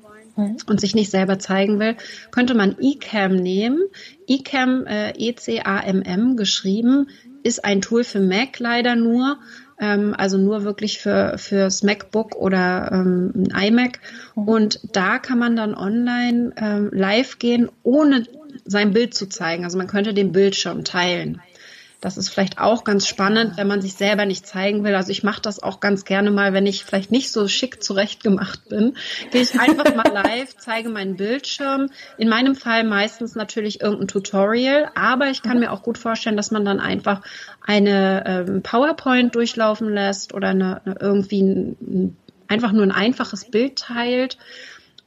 Und 0.66 0.80
sich 0.80 0.94
nicht 0.94 1.11
selber 1.11 1.38
zeigen 1.38 1.78
will, 1.78 1.97
könnte 2.30 2.54
man 2.54 2.76
eCam 2.80 3.37
nehmen. 3.37 3.80
eCam, 4.28 4.87
äh, 4.87 5.12
E-C-A-M-M 5.16 6.37
geschrieben, 6.37 7.09
ist 7.42 7.64
ein 7.64 7.80
Tool 7.80 8.04
für 8.04 8.20
Mac 8.20 8.59
leider 8.59 8.97
nur, 8.97 9.38
ähm, 9.80 10.14
also 10.16 10.37
nur 10.37 10.64
wirklich 10.64 10.99
für 10.99 11.38
fürs 11.38 11.82
MacBook 11.82 12.37
oder 12.37 12.90
ähm, 12.92 13.32
ein 13.52 13.73
iMac. 13.73 14.00
Mhm. 14.37 14.49
Und 14.49 14.80
da 14.92 15.18
kann 15.18 15.38
man 15.38 15.56
dann 15.56 15.75
online 15.75 16.52
ähm, 16.56 16.90
live 16.92 17.38
gehen, 17.38 17.68
ohne 17.82 18.25
sein 18.64 18.92
Bild 18.92 19.14
zu 19.14 19.28
zeigen. 19.28 19.64
Also 19.64 19.78
man 19.78 19.87
könnte 19.87 20.14
den 20.14 20.32
Bildschirm 20.32 20.85
teilen. 20.85 21.40
Das 22.00 22.16
ist 22.16 22.30
vielleicht 22.30 22.59
auch 22.59 22.85
ganz 22.85 23.07
spannend, 23.07 23.59
wenn 23.59 23.66
man 23.66 23.83
sich 23.83 23.95
selber 23.95 24.25
nicht 24.25 24.47
zeigen 24.47 24.85
will. 24.85 24.95
Also 24.95 25.11
ich 25.11 25.23
mache 25.23 25.42
das 25.42 25.62
auch 25.62 25.80
ganz 25.80 26.04
gerne 26.04 26.30
mal, 26.30 26.54
wenn 26.54 26.66
ich 26.66 26.85
vielleicht 26.85 27.11
nicht 27.11 27.30
so 27.30 27.47
schick 27.47 27.83
zurechtgemacht 27.83 28.69
bin. 28.71 28.97
Gehe 29.30 29.42
ich 29.42 29.61
einfach 29.61 29.95
mal 29.95 30.11
live, 30.12 30.57
zeige 30.57 30.88
meinen 30.88 31.16
Bildschirm. 31.16 31.90
In 32.16 32.28
meinem 32.28 32.54
Fall 32.54 32.85
meistens 32.85 33.35
natürlich 33.35 33.83
irgendein 33.83 34.09
Tutorial, 34.09 34.90
aber 34.95 35.28
ich 35.28 35.42
kann 35.42 35.61
mir 35.61 35.73
auch 35.73 35.83
gut 35.83 35.99
vorstellen, 35.99 36.38
dass 36.38 36.50
man 36.50 36.64
dann 36.64 36.80
einfach 36.80 37.21
eine 37.66 38.25
ähm, 38.26 38.62
PowerPoint 38.62 39.35
durchlaufen 39.35 39.92
lässt 39.92 40.33
oder 40.33 40.49
eine, 40.49 40.80
irgendwie 41.00 41.42
ein, 41.42 42.16
einfach 42.49 42.73
nur 42.73 42.85
ein 42.85 42.92
einfaches 42.92 43.50
Bild 43.50 43.76
teilt 43.76 44.38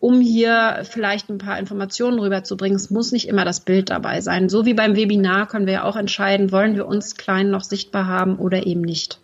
um 0.03 0.19
hier 0.19 0.81
vielleicht 0.83 1.29
ein 1.29 1.37
paar 1.37 1.57
Informationen 1.57 2.19
rüberzubringen. 2.19 2.75
Es 2.75 2.89
muss 2.89 3.13
nicht 3.13 3.25
immer 3.25 3.45
das 3.45 3.61
Bild 3.61 3.89
dabei 3.89 4.19
sein. 4.19 4.49
So 4.49 4.65
wie 4.65 4.73
beim 4.73 4.97
Webinar 4.97 5.47
können 5.47 5.65
wir 5.65 5.73
ja 5.75 5.83
auch 5.85 5.95
entscheiden, 5.95 6.51
wollen 6.51 6.75
wir 6.75 6.85
uns 6.87 7.15
klein 7.15 7.49
noch 7.49 7.63
sichtbar 7.63 8.05
haben 8.05 8.35
oder 8.35 8.67
eben 8.67 8.81
nicht. 8.81 9.21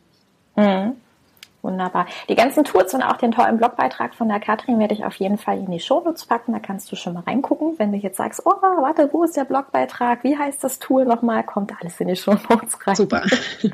Mhm. 0.56 0.94
Wunderbar. 1.62 2.06
Die 2.30 2.36
ganzen 2.36 2.64
Tools 2.64 2.94
und 2.94 3.04
auch 3.04 3.18
den 3.18 3.34
tollen 3.34 3.58
Blogbeitrag 3.58 4.16
von 4.16 4.30
der 4.30 4.40
Katrin 4.40 4.80
werde 4.80 4.94
ich 4.94 5.04
auf 5.04 5.16
jeden 5.16 5.38
Fall 5.38 5.58
in 5.58 5.70
die 5.70 5.82
Shownotes 5.82 6.26
packen. 6.26 6.54
Da 6.54 6.60
kannst 6.60 6.90
du 6.92 6.96
schon 6.96 7.14
mal 7.14 7.24
reingucken. 7.24 7.78
Wenn 7.78 7.92
du 7.92 7.98
jetzt 7.98 8.18
sagst, 8.18 8.42
oh, 8.46 8.52
warte, 8.52 9.10
wo 9.12 9.24
ist 9.26 9.36
der 9.36 9.44
Blogbeitrag? 9.44 10.24
Wie 10.24 10.38
heißt 10.38 10.64
das 10.64 10.80
Tool 10.80 11.04
nochmal? 11.04 11.44
Kommt 11.44 11.74
alles 11.82 12.00
in 12.00 12.08
die 12.08 12.16
Shownotes 12.16 12.88
rein. 12.88 12.96
Super. 12.96 13.24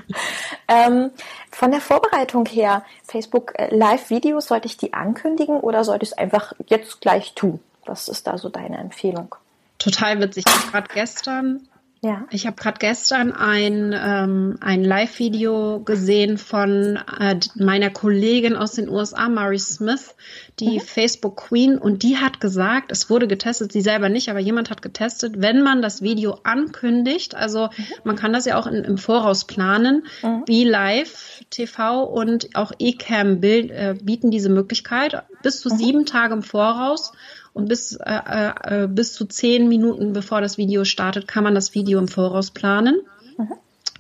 ähm, 0.68 1.12
von 1.52 1.72
der 1.72 1.82
Vorbereitung 1.82 2.48
her, 2.48 2.84
Facebook 3.04 3.54
äh, 3.56 3.76
Live-Videos, 3.76 4.48
sollte 4.48 4.66
ich 4.66 4.78
die 4.78 4.94
ankündigen 4.94 5.60
oder 5.60 5.84
sollte 5.84 6.04
ich 6.06 6.12
es 6.12 6.18
einfach 6.18 6.54
jetzt 6.66 7.02
gleich 7.02 7.36
tun? 7.36 7.60
Was 7.86 8.08
ist 8.08 8.26
da 8.26 8.40
so 8.40 8.50
deine 8.50 8.80
Empfehlung? 8.80 9.36
Total 9.78 10.20
witzig. 10.20 10.46
Ich 10.48 10.54
habe 10.56 10.72
gerade 10.72 10.88
gestern 10.92 11.68
ja. 12.06 12.28
Ich 12.30 12.46
habe 12.46 12.56
gerade 12.56 12.78
gestern 12.78 13.32
ein, 13.32 13.96
ähm, 13.98 14.58
ein 14.62 14.84
Live-Video 14.84 15.80
gesehen 15.80 16.38
von 16.38 17.00
äh, 17.20 17.40
meiner 17.56 17.90
Kollegin 17.90 18.56
aus 18.56 18.74
den 18.74 18.90
USA, 18.90 19.28
Mary 19.28 19.58
Smith, 19.58 20.16
die 20.60 20.78
mhm. 20.78 20.82
Facebook 20.82 21.36
Queen, 21.38 21.80
und 21.80 22.04
die 22.04 22.18
hat 22.18 22.40
gesagt, 22.40 22.92
es 22.92 23.10
wurde 23.10 23.28
getestet, 23.28 23.72
sie 23.72 23.82
selber 23.82 24.10
nicht, 24.10 24.30
aber 24.30 24.40
jemand 24.40 24.70
hat 24.70 24.84
getestet, 24.84 25.42
wenn 25.42 25.64
man 25.64 25.82
das 25.82 26.04
Video 26.04 26.38
ankündigt, 26.44 27.34
also 27.34 27.70
mhm. 27.76 27.86
man 28.04 28.16
kann 28.16 28.34
das 28.34 28.46
ja 28.46 28.60
auch 28.60 28.68
in, 28.68 28.84
im 28.84 29.00
Voraus 29.00 29.46
planen, 29.46 30.06
mhm. 30.22 30.44
wie 30.46 30.64
Live 30.64 31.44
TV 31.50 32.04
und 32.04 32.56
auch 32.56 32.72
Ecamm 32.78 33.42
äh, 33.42 33.96
bieten 34.00 34.30
diese 34.30 34.50
Möglichkeit 34.50 35.24
bis 35.42 35.60
zu 35.60 35.70
mhm. 35.70 35.78
sieben 35.78 36.06
Tage 36.06 36.36
im 36.36 36.44
Voraus 36.44 37.14
und 37.56 37.70
bis, 37.70 37.94
äh, 37.96 38.20
äh, 38.30 38.84
äh, 38.84 38.88
bis 38.88 39.14
zu 39.14 39.26
zehn 39.26 39.70
Minuten 39.70 40.12
bevor 40.12 40.42
das 40.42 40.58
Video 40.58 40.84
startet, 40.84 41.28
kann 41.28 41.44
man 41.44 41.56
das 41.56 41.74
Video 41.74 41.98
im 42.00 42.10
Voraus 42.10 42.52
planen. 42.52 43.02
Mhm. 43.38 43.54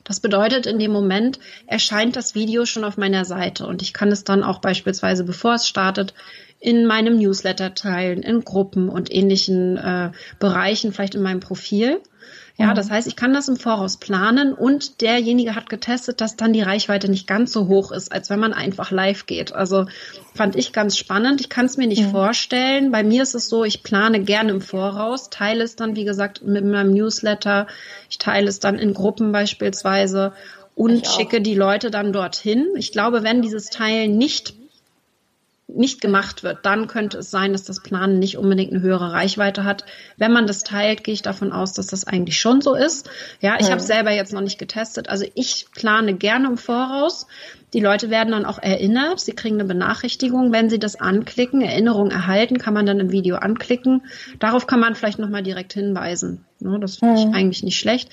Das 0.03 0.19
bedeutet, 0.19 0.67
in 0.67 0.77
dem 0.77 0.91
Moment 0.91 1.39
erscheint 1.65 2.17
das 2.17 2.35
Video 2.35 2.65
schon 2.65 2.83
auf 2.83 2.97
meiner 2.97 3.24
Seite 3.24 3.65
und 3.65 3.81
ich 3.81 3.93
kann 3.93 4.12
es 4.12 4.25
dann 4.25 4.43
auch 4.43 4.59
beispielsweise, 4.59 5.24
bevor 5.24 5.55
es 5.55 5.67
startet, 5.67 6.13
in 6.59 6.85
meinem 6.85 7.17
Newsletter 7.17 7.74
teilen, 7.74 8.24
in 8.24 8.41
Gruppen 8.41 8.89
und 8.89 9.12
ähnlichen 9.12 9.77
äh, 9.77 10.12
Bereichen, 10.38 10.91
vielleicht 10.91 11.15
in 11.15 11.21
meinem 11.21 11.39
Profil. 11.39 12.01
Ja, 12.57 12.74
das 12.74 12.89
heißt, 12.89 13.07
ich 13.07 13.17
kann 13.17 13.33
das 13.33 13.50
im 13.50 13.57
Voraus 13.57 13.97
planen 13.97 14.53
und 14.53 15.01
derjenige 15.01 15.55
hat 15.55 15.69
getestet, 15.69 16.21
dass 16.21 16.38
dann 16.38 16.53
die 16.53 16.62
Reichweite 16.62 17.09
nicht 17.09 17.27
ganz 17.27 17.51
so 17.51 17.67
hoch 17.67 17.91
ist, 17.91 18.13
als 18.13 18.29
wenn 18.29 18.39
man 18.39 18.53
einfach 18.53 18.91
live 18.91 19.25
geht. 19.25 19.51
Also 19.51 19.88
fand 20.33 20.55
ich 20.55 20.71
ganz 20.71 20.97
spannend. 20.97 21.41
Ich 21.41 21.50
kann 21.50 21.65
es 21.65 21.75
mir 21.75 21.88
nicht 21.88 22.03
mhm. 22.03 22.12
vorstellen. 22.12 22.91
Bei 22.91 23.03
mir 23.03 23.24
ist 23.24 23.35
es 23.35 23.50
so, 23.50 23.65
ich 23.65 23.83
plane 23.83 24.21
gerne 24.21 24.51
im 24.51 24.62
Voraus, 24.62 25.29
teile 25.29 25.65
es 25.65 25.75
dann, 25.75 25.97
wie 25.97 26.05
gesagt, 26.05 26.43
mit 26.43 26.63
meinem 26.63 26.93
Newsletter. 26.93 27.67
Ich 28.09 28.19
teile 28.19 28.47
es 28.47 28.62
dann 28.62 28.79
in 28.79 28.93
Gruppen 28.93 29.33
beispielsweise 29.33 30.31
und 30.75 31.05
schicke 31.07 31.41
die 31.41 31.55
Leute 31.55 31.91
dann 31.91 32.13
dorthin. 32.13 32.67
Ich 32.77 32.93
glaube, 32.93 33.24
wenn 33.24 33.41
dieses 33.41 33.69
Teilen 33.69 34.17
nicht 34.17 34.53
nicht 35.75 36.01
gemacht 36.01 36.44
wird, 36.44 36.60
dann 36.65 36.88
könnte 36.88 37.20
es 37.20 37.32
sein, 37.32 37.51
dass 37.51 37.63
das 37.63 37.82
Planen 37.82 38.20
nicht 38.20 38.38
unbedingt 38.38 38.72
eine 38.72 38.82
höhere 38.82 39.12
Reichweite 39.12 39.63
hat. 39.63 39.86
Wenn 40.17 40.32
man 40.32 40.48
das 40.48 40.63
teilt, 40.63 41.03
gehe 41.03 41.13
ich 41.13 41.22
davon 41.22 41.51
aus, 41.51 41.74
dass 41.74 41.88
das 41.88 42.05
eigentlich 42.05 42.39
schon 42.39 42.62
so 42.62 42.75
ist. 42.75 43.10
Ja, 43.41 43.58
ich 43.60 43.67
ja. 43.67 43.72
habe 43.72 43.82
selber 43.82 44.12
jetzt 44.12 44.34
noch 44.34 44.41
nicht 44.41 44.58
getestet. 44.58 45.10
Also 45.10 45.25
ich 45.36 45.67
plane 45.75 46.15
gerne 46.15 46.48
im 46.48 46.58
Voraus. 46.58 47.27
Die 47.74 47.82
Leute 47.82 48.10
werden 48.10 48.32
dann 48.32 48.46
auch 48.46 48.60
erinnert. 48.60 49.20
Sie 49.20 49.34
kriegen 49.34 49.55
eine 49.55 49.65
Benachrichtigung, 49.65 50.53
wenn 50.53 50.70
sie 50.70 50.79
das 50.79 50.96
anklicken. 50.96 51.62
Erinnerung 51.62 52.10
erhalten 52.10 52.58
kann 52.58 52.74
man 52.74 52.86
dann 52.86 53.00
im 53.00 53.12
Video 53.12 53.36
anklicken. 53.36 54.03
Darauf 54.39 54.67
kann 54.67 54.79
man 54.79 54.96
vielleicht 54.96 55.20
nochmal 55.20 55.44
direkt 55.44 55.74
hinweisen. 55.74 56.46
Das 56.60 56.98
finde 56.98 57.20
ich 57.20 57.36
eigentlich 57.36 57.63
nicht 57.63 57.77
schlecht. 57.77 58.10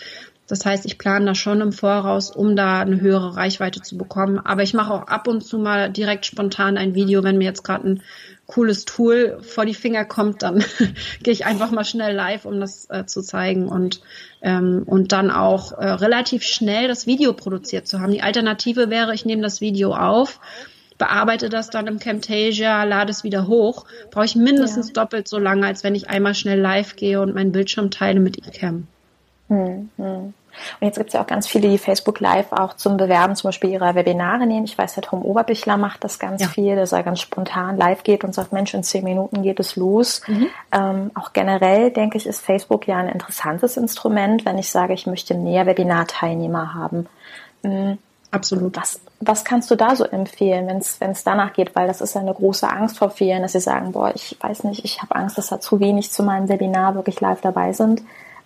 Das 0.52 0.66
heißt, 0.66 0.85
ich 0.85 0.99
plane 0.99 1.25
das 1.25 1.38
schon 1.38 1.62
im 1.62 1.73
Voraus, 1.73 2.30
um 2.30 2.56
da 2.56 2.82
eine 2.82 3.00
höhere 3.00 3.37
Reichweite 3.37 3.80
zu 3.80 3.97
bekommen. 3.97 4.38
Aber 4.38 4.62
ich 4.62 4.75
mache 4.75 4.92
auch 4.92 5.06
ab 5.06 5.26
und 5.26 5.40
zu 5.40 5.59
mal 5.59 5.88
direkt 5.88 6.26
spontan 6.26 6.76
ein 6.76 6.94
Video, 6.94 7.25
wenn 7.25 7.38
mir 7.38 7.47
jetzt 7.47 7.64
gerade 7.64 7.88
ein 7.88 8.02
cooles 8.44 8.85
Tool 8.85 9.38
vor 9.40 9.64
die 9.64 9.73
Finger 9.73 10.04
kommt, 10.04 10.42
dann 10.42 10.62
gehe 11.23 11.32
ich 11.32 11.47
einfach 11.47 11.71
mal 11.71 11.87
schnell 11.87 12.14
live, 12.14 12.44
um 12.44 12.61
das 12.61 12.87
äh, 12.90 13.06
zu 13.06 13.23
zeigen 13.23 13.66
und 13.66 14.02
ähm, 14.42 14.82
und 14.85 15.12
dann 15.12 15.30
auch 15.30 15.73
äh, 15.73 15.88
relativ 15.88 16.42
schnell 16.42 16.87
das 16.87 17.06
Video 17.06 17.32
produziert 17.32 17.88
zu 17.88 18.00
haben. 18.00 18.12
Die 18.12 18.21
Alternative 18.21 18.90
wäre, 18.90 19.14
ich 19.14 19.25
nehme 19.25 19.40
das 19.40 19.62
Video 19.62 19.94
auf, 19.94 20.38
bearbeite 20.99 21.49
das 21.49 21.71
dann 21.71 21.87
im 21.87 21.99
Camtasia, 21.99 22.85
lade 22.85 23.11
es 23.11 23.25
wieder 23.25 23.47
hoch. 23.47 23.87
Brauche 24.11 24.26
ich 24.26 24.37
mindestens 24.37 24.88
ja. 24.88 24.92
doppelt 24.92 25.28
so 25.28 25.38
lange, 25.38 25.66
als 25.66 25.82
wenn 25.82 25.94
ich 25.94 26.11
einmal 26.11 26.35
schnell 26.35 26.61
live 26.61 26.94
gehe 26.97 27.23
und 27.23 27.35
meinen 27.35 27.52
Bildschirm 27.52 27.90
teile 27.90 28.21
mit 28.21 28.37
eCam. 28.47 28.87
Hm, 29.49 29.88
hm. 29.97 30.35
Und 30.80 30.87
jetzt 30.87 30.97
gibt 30.99 31.09
es 31.09 31.14
ja 31.14 31.23
auch 31.23 31.26
ganz 31.26 31.47
viele, 31.47 31.68
die 31.68 31.78
Facebook 31.78 32.21
Live 32.21 32.52
auch 32.52 32.75
zum 32.75 32.97
Bewerben 32.97 33.37
zum 33.37 33.49
Beispiel 33.49 33.71
ihrer 33.71 33.94
Webinare 33.94 34.47
nehmen. 34.47 34.64
Ich 34.64 34.76
weiß, 34.76 34.94
der 34.94 35.02
Tom 35.02 35.23
Oberbichler 35.23 35.76
macht 35.76 36.04
das 36.04 36.18
ganz 36.18 36.42
ja. 36.42 36.49
viel, 36.49 36.76
dass 36.76 36.92
er 36.92 37.02
ganz 37.02 37.21
spontan 37.21 37.76
live 37.76 38.02
geht 38.02 38.25
und 38.25 38.35
sagt, 38.35 38.52
Mensch, 38.52 38.75
in 38.75 38.82
zehn 38.82 39.04
Minuten 39.04 39.42
geht 39.42 39.61
es 39.61 39.76
los. 39.76 40.23
Mhm. 40.26 40.47
Ähm, 40.73 41.11
auch 41.14 41.32
generell, 41.32 41.90
denke 41.90 42.18
ich, 42.18 42.26
ist 42.26 42.44
Facebook 42.44 42.87
ja 42.87 42.99
ein 42.99 43.09
interessantes 43.09 43.76
Instrument, 43.76 44.44
wenn 44.44 44.59
ich 44.59 44.71
sage, 44.71 44.92
ich 44.94 45.06
möchte 45.06 45.35
mehr 45.35 45.66
Webinarteilnehmer 45.66 46.75
haben. 46.75 47.06
Mhm. 47.62 47.99
Absolut. 48.32 48.75
Was, 48.78 49.00
was 49.21 49.44
kannst 49.44 49.71
du 49.71 49.76
da 49.76 49.94
so 49.94 50.04
empfehlen, 50.04 50.66
wenn 50.66 50.78
es 51.11 51.23
danach 51.23 51.52
geht? 51.52 51.76
Weil 51.76 51.87
das 51.87 52.00
ist 52.00 52.14
ja 52.14 52.23
eine 52.23 52.32
große 52.32 52.66
Angst 52.66 52.97
vor 52.97 53.11
vielen, 53.11 53.42
dass 53.42 53.52
sie 53.52 53.61
sagen, 53.61 53.92
boah, 53.92 54.11
ich 54.14 54.38
weiß 54.40 54.64
nicht, 54.64 54.87
ich 54.87 55.02
habe 55.02 55.14
Angst, 55.14 55.37
dass 55.37 55.49
da 55.49 55.61
zu 55.61 55.80
wenig 55.80 56.11
zu 56.11 56.23
meinem 56.23 56.49
Webinar 56.49 56.94
wirklich 56.94 57.21
live 57.21 57.42
dabei 57.42 57.75
sind. 57.75 58.02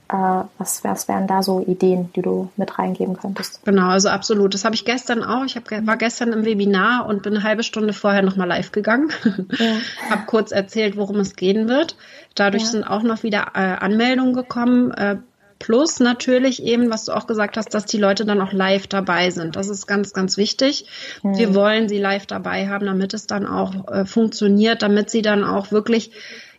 Äh, 0.08 0.44
was, 0.58 0.84
was 0.84 1.08
wären 1.08 1.26
da 1.26 1.42
so 1.42 1.60
Ideen, 1.60 2.12
die 2.14 2.22
du 2.22 2.50
mit 2.56 2.78
reingeben 2.78 3.16
könntest? 3.16 3.64
Genau, 3.64 3.88
also 3.88 4.08
absolut. 4.08 4.54
Das 4.54 4.64
habe 4.64 4.74
ich 4.74 4.84
gestern 4.84 5.24
auch. 5.24 5.44
Ich 5.44 5.56
hab, 5.56 5.70
war 5.70 5.96
gestern 5.96 6.32
im 6.32 6.44
Webinar 6.44 7.06
und 7.06 7.22
bin 7.22 7.34
eine 7.34 7.42
halbe 7.42 7.62
Stunde 7.62 7.92
vorher 7.92 8.22
nochmal 8.22 8.48
live 8.48 8.72
gegangen. 8.72 9.10
Ja. 9.58 9.76
habe 10.10 10.22
kurz 10.26 10.52
erzählt, 10.52 10.96
worum 10.96 11.18
es 11.20 11.34
gehen 11.34 11.68
wird. 11.68 11.96
Dadurch 12.34 12.64
ja. 12.64 12.68
sind 12.68 12.84
auch 12.84 13.02
noch 13.02 13.22
wieder 13.22 13.48
äh, 13.54 13.58
Anmeldungen 13.58 14.34
gekommen. 14.34 14.92
Äh, 14.92 15.16
Plus 15.58 16.00
natürlich 16.00 16.62
eben, 16.62 16.90
was 16.90 17.06
du 17.06 17.12
auch 17.12 17.26
gesagt 17.26 17.56
hast, 17.56 17.72
dass 17.72 17.86
die 17.86 17.96
Leute 17.96 18.26
dann 18.26 18.42
auch 18.42 18.52
live 18.52 18.86
dabei 18.88 19.30
sind. 19.30 19.56
Das 19.56 19.68
ist 19.68 19.86
ganz, 19.86 20.12
ganz 20.12 20.36
wichtig. 20.36 20.84
Wir 21.22 21.54
wollen 21.54 21.88
sie 21.88 21.98
live 21.98 22.26
dabei 22.26 22.68
haben, 22.68 22.84
damit 22.84 23.14
es 23.14 23.26
dann 23.26 23.46
auch 23.46 23.88
äh, 23.88 24.04
funktioniert, 24.04 24.82
damit 24.82 25.08
sie 25.08 25.22
dann 25.22 25.44
auch 25.44 25.72
wirklich 25.72 26.10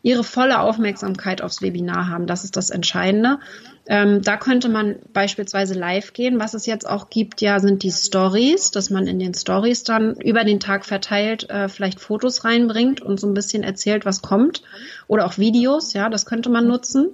ihre 0.02 0.24
volle 0.24 0.60
Aufmerksamkeit 0.60 1.42
aufs 1.42 1.62
Webinar 1.62 2.08
haben. 2.10 2.28
Das 2.28 2.44
ist 2.44 2.58
das 2.58 2.70
Entscheidende. 2.70 3.40
Ähm, 3.90 4.22
da 4.22 4.36
könnte 4.38 4.68
man 4.68 4.98
beispielsweise 5.14 5.74
live 5.74 6.14
gehen. 6.14 6.40
Was 6.40 6.54
es 6.54 6.66
jetzt 6.66 6.88
auch 6.88 7.10
gibt, 7.10 7.42
ja, 7.42 7.60
sind 7.60 7.84
die 7.84 7.92
Stories, 7.92 8.72
dass 8.72 8.90
man 8.90 9.08
in 9.08 9.20
den 9.20 9.34
Stories 9.34 9.84
dann 9.84 10.16
über 10.20 10.44
den 10.44 10.60
Tag 10.60 10.86
verteilt 10.86 11.50
äh, 11.50 11.70
vielleicht 11.70 12.00
Fotos 12.00 12.44
reinbringt 12.44 13.02
und 13.02 13.20
so 13.20 13.28
ein 13.28 13.34
bisschen 13.34 13.64
erzählt, 13.64 14.06
was 14.06 14.22
kommt. 14.22 14.62
Oder 15.08 15.26
auch 15.26 15.38
Videos, 15.38 15.94
ja, 15.94 16.10
das 16.10 16.26
könnte 16.26 16.50
man 16.50 16.68
nutzen. 16.68 17.10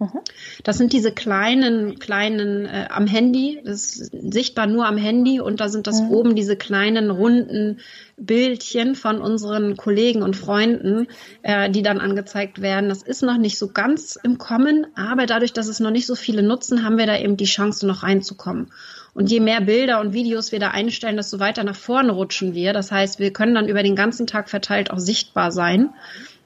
Mhm. 0.00 0.20
Das 0.62 0.78
sind 0.78 0.92
diese 0.92 1.10
kleinen, 1.10 1.98
kleinen 1.98 2.66
äh, 2.66 2.86
am 2.88 3.08
Handy, 3.08 3.60
das 3.64 3.96
ist 3.96 4.12
sichtbar 4.32 4.68
nur 4.68 4.86
am 4.86 4.96
Handy 4.96 5.40
und 5.40 5.60
da 5.60 5.68
sind 5.68 5.88
das 5.88 6.00
mhm. 6.00 6.10
oben 6.10 6.34
diese 6.36 6.56
kleinen 6.56 7.10
runden 7.10 7.80
Bildchen 8.16 8.94
von 8.94 9.20
unseren 9.20 9.76
Kollegen 9.76 10.22
und 10.22 10.36
Freunden, 10.36 11.08
äh, 11.42 11.68
die 11.68 11.82
dann 11.82 12.00
angezeigt 12.00 12.62
werden. 12.62 12.88
Das 12.88 13.02
ist 13.02 13.22
noch 13.22 13.38
nicht 13.38 13.58
so 13.58 13.68
ganz 13.72 14.16
im 14.22 14.38
Kommen, 14.38 14.86
aber 14.94 15.26
dadurch, 15.26 15.52
dass 15.52 15.66
es 15.66 15.80
noch 15.80 15.90
nicht 15.90 16.06
so 16.06 16.14
viele 16.14 16.44
nutzen, 16.44 16.84
haben 16.84 16.96
wir 16.96 17.06
da 17.06 17.18
eben 17.18 17.36
die 17.36 17.44
Chance, 17.44 17.84
noch 17.84 18.04
reinzukommen. 18.04 18.70
Und 19.14 19.30
je 19.32 19.40
mehr 19.40 19.60
Bilder 19.60 20.00
und 20.00 20.12
Videos 20.12 20.52
wir 20.52 20.60
da 20.60 20.68
einstellen, 20.68 21.16
desto 21.16 21.40
weiter 21.40 21.64
nach 21.64 21.74
vorne 21.74 22.12
rutschen 22.12 22.54
wir. 22.54 22.72
Das 22.72 22.92
heißt, 22.92 23.18
wir 23.18 23.32
können 23.32 23.54
dann 23.54 23.68
über 23.68 23.82
den 23.82 23.96
ganzen 23.96 24.28
Tag 24.28 24.48
verteilt 24.48 24.92
auch 24.92 24.98
sichtbar 24.98 25.50
sein. 25.50 25.90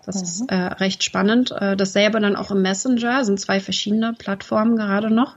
Das 0.05 0.17
mhm. 0.17 0.23
ist 0.23 0.45
äh, 0.51 0.55
recht 0.55 1.05
spannend. 1.05 1.53
Äh, 1.53 1.77
dasselbe 1.77 2.21
dann 2.21 2.37
auch 2.37 2.51
im 2.51 2.63
Messenger, 2.63 3.25
sind 3.25 3.41
zwei 3.41 3.61
verschiedene 3.61 4.13
Plattformen 4.13 4.77
gerade 4.77 5.13
noch. 5.13 5.37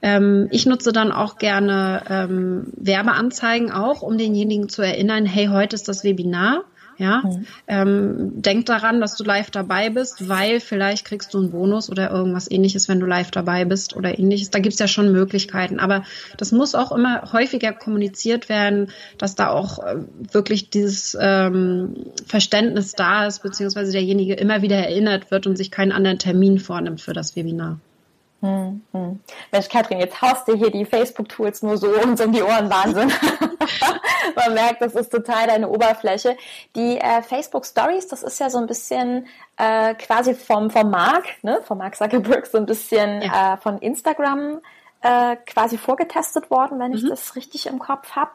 Ähm, 0.00 0.48
ich 0.50 0.66
nutze 0.66 0.92
dann 0.92 1.10
auch 1.10 1.38
gerne 1.38 2.02
ähm, 2.08 2.72
Werbeanzeigen 2.76 3.72
auch, 3.72 4.02
um 4.02 4.16
denjenigen 4.16 4.68
zu 4.68 4.82
erinnern, 4.82 5.26
hey, 5.26 5.46
heute 5.46 5.74
ist 5.74 5.88
das 5.88 6.04
Webinar. 6.04 6.64
Ja, 6.98 7.22
mhm. 7.24 7.46
ähm, 7.68 8.42
denk 8.42 8.66
daran, 8.66 9.00
dass 9.00 9.14
du 9.14 9.22
live 9.22 9.52
dabei 9.52 9.88
bist, 9.88 10.28
weil 10.28 10.58
vielleicht 10.58 11.04
kriegst 11.04 11.32
du 11.32 11.38
einen 11.38 11.52
Bonus 11.52 11.88
oder 11.88 12.10
irgendwas 12.10 12.50
ähnliches, 12.50 12.88
wenn 12.88 12.98
du 12.98 13.06
live 13.06 13.30
dabei 13.30 13.64
bist 13.64 13.94
oder 13.94 14.18
ähnliches. 14.18 14.50
Da 14.50 14.58
gibt's 14.58 14.80
ja 14.80 14.88
schon 14.88 15.12
Möglichkeiten. 15.12 15.78
Aber 15.78 16.02
das 16.38 16.50
muss 16.50 16.74
auch 16.74 16.90
immer 16.90 17.32
häufiger 17.32 17.72
kommuniziert 17.72 18.48
werden, 18.48 18.90
dass 19.16 19.36
da 19.36 19.50
auch 19.50 19.78
äh, 19.78 19.98
wirklich 20.32 20.70
dieses 20.70 21.16
ähm, 21.20 22.06
Verständnis 22.26 22.94
da 22.94 23.26
ist, 23.26 23.44
beziehungsweise 23.44 23.92
derjenige 23.92 24.34
immer 24.34 24.62
wieder 24.62 24.76
erinnert 24.76 25.30
wird 25.30 25.46
und 25.46 25.56
sich 25.56 25.70
keinen 25.70 25.92
anderen 25.92 26.18
Termin 26.18 26.58
vornimmt 26.58 27.00
für 27.00 27.12
das 27.12 27.36
Webinar. 27.36 27.78
Hm, 28.40 28.82
hm. 28.92 29.20
Mensch, 29.50 29.68
Katrin, 29.68 29.98
jetzt 29.98 30.22
haust 30.22 30.46
du 30.46 30.54
hier 30.54 30.70
die 30.70 30.84
Facebook-Tools 30.84 31.62
nur 31.62 31.76
so 31.76 31.88
uns 31.88 32.20
um 32.20 32.32
die 32.32 32.42
Ohren, 32.42 32.70
Wahnsinn. 32.70 33.12
Man 34.36 34.54
merkt, 34.54 34.80
das 34.80 34.94
ist 34.94 35.10
total 35.10 35.48
deine 35.48 35.68
Oberfläche. 35.68 36.36
Die 36.76 36.98
äh, 36.98 37.22
Facebook 37.22 37.66
Stories, 37.66 38.06
das 38.06 38.22
ist 38.22 38.38
ja 38.38 38.48
so 38.48 38.58
ein 38.58 38.66
bisschen 38.66 39.26
äh, 39.56 39.94
quasi 39.94 40.34
vom, 40.34 40.70
vom 40.70 40.88
Mark, 40.90 41.24
ne, 41.42 41.60
vom 41.64 41.78
Mark 41.78 41.96
Zuckerberg, 41.96 42.46
so 42.46 42.58
ein 42.58 42.66
bisschen 42.66 43.22
ja. 43.22 43.54
äh, 43.54 43.56
von 43.56 43.78
Instagram 43.78 44.60
äh, 45.02 45.36
quasi 45.46 45.76
vorgetestet 45.76 46.50
worden, 46.50 46.78
wenn 46.78 46.92
mhm. 46.92 46.98
ich 46.98 47.08
das 47.08 47.34
richtig 47.34 47.66
im 47.66 47.80
Kopf 47.80 48.12
habe. 48.12 48.32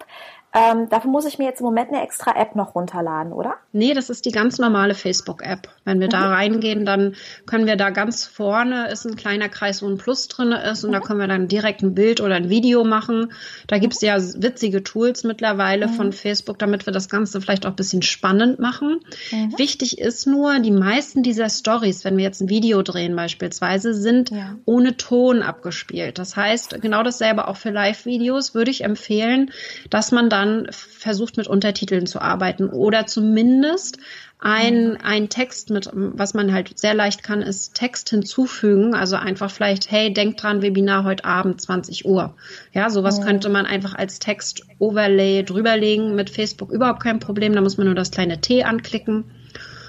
Ähm, 0.54 0.88
dafür 0.90 1.10
muss 1.10 1.26
ich 1.26 1.40
mir 1.40 1.46
jetzt 1.46 1.62
im 1.62 1.66
Moment 1.66 1.90
eine 1.90 2.04
extra 2.04 2.40
App 2.40 2.56
noch 2.56 2.76
runterladen, 2.76 3.34
oder? 3.34 3.56
Nee, 3.72 3.96
das 3.96 4.12
ist 4.12 4.26
die 4.26 4.32
ganz 4.32 4.60
normale 4.60 4.94
Facebook-App. 4.94 5.68
Wenn 5.84 6.00
wir 6.00 6.08
mhm. 6.08 6.12
da 6.12 6.30
reingehen, 6.30 6.86
dann 6.86 7.16
können 7.48 7.66
wir 7.66 7.76
da 7.76 7.90
ganz 7.90 8.28
vorne 8.28 8.88
ist 8.92 9.06
ein 9.06 9.16
kleiner 9.16 9.50
Kreis, 9.50 9.82
wo 9.82 9.88
ein 9.88 9.98
Plus 9.98 10.28
drin 10.28 10.52
ist 10.52 10.84
und 10.84 10.92
mhm. 10.92 10.94
da 10.94 11.00
können 11.00 11.20
wir 11.20 11.28
dann 11.28 11.48
direkt 11.48 11.82
ein 11.82 11.96
Bild 11.96 12.22
oder 12.22 12.36
ein 12.36 12.50
Video 12.50 12.84
machen. 12.84 13.32
Da 13.66 13.80
gibt's 13.80 14.02
ja 14.02 14.16
witzige 14.18 14.84
Tools 14.84 15.24
mittlerweile 15.24 15.88
mhm. 15.88 15.94
von 15.94 16.14
Facebook, 16.14 16.60
damit 16.60 16.86
wir 16.86 16.94
das 16.94 17.10
Ganze 17.10 17.42
vielleicht 17.42 17.66
auch 17.66 17.72
ein 17.72 17.76
bisschen 17.76 18.04
spannend 18.04 18.60
machen. 18.60 19.00
Mhm. 19.32 19.58
Wichtig 19.58 19.98
ist 19.98 20.28
nur, 20.28 20.60
die 20.60 20.72
meisten 20.72 21.24
dieser 21.24 21.50
Stories, 21.50 22.06
wenn 22.06 22.16
wir 22.18 22.26
jetzt 22.26 22.42
ein 22.42 22.50
Video 22.50 22.84
drehen 22.84 23.16
beispielsweise, 23.16 23.96
sind 23.96 24.30
ja. 24.30 24.56
ohne 24.66 24.98
Ton 24.98 25.42
abgespielt. 25.42 26.20
Das 26.20 26.38
heißt, 26.38 26.80
genau 26.80 27.02
dasselbe 27.02 27.48
auch 27.48 27.58
für 27.58 27.72
Live-Videos 27.72 28.54
würde 28.54 28.70
ich 28.70 28.84
empfehlen, 28.84 29.52
dass 29.90 30.12
man 30.12 30.30
da 30.30 30.43
dann 30.44 30.68
versucht 30.72 31.38
mit 31.38 31.48
Untertiteln 31.48 32.06
zu 32.06 32.22
arbeiten 32.22 32.70
oder 32.70 33.08
zumindest 33.08 33.98
ein, 34.40 34.98
ein 35.02 35.30
Text 35.30 35.70
mit, 35.70 35.90
was 35.94 36.34
man 36.34 36.52
halt 36.52 36.78
sehr 36.78 36.94
leicht 36.94 37.24
kann, 37.24 37.42
ist 37.42 37.76
Text 37.76 38.10
hinzufügen. 38.10 38.94
Also 38.94 39.16
einfach 39.16 39.50
vielleicht, 39.50 39.90
hey, 39.90 40.14
denk 40.14 40.36
dran, 40.36 40.62
Webinar 40.62 41.06
heute 41.06 41.24
Abend 41.24 41.62
20 41.62 42.06
Uhr. 42.06 42.36
Ja, 42.74 42.90
sowas 42.90 43.20
ja. 43.20 43.24
könnte 43.24 43.48
man 43.48 43.66
einfach 43.66 43.96
als 43.96 44.20
Text-Overlay 44.20 45.44
drüberlegen. 45.44 46.16
Mit 46.16 46.30
Facebook 46.30 46.72
überhaupt 46.72 47.02
kein 47.02 47.20
Problem. 47.20 47.54
Da 47.54 47.62
muss 47.62 47.78
man 47.78 47.86
nur 47.86 47.96
das 47.96 48.12
kleine 48.12 48.42
T 48.42 48.64
anklicken. 48.64 49.24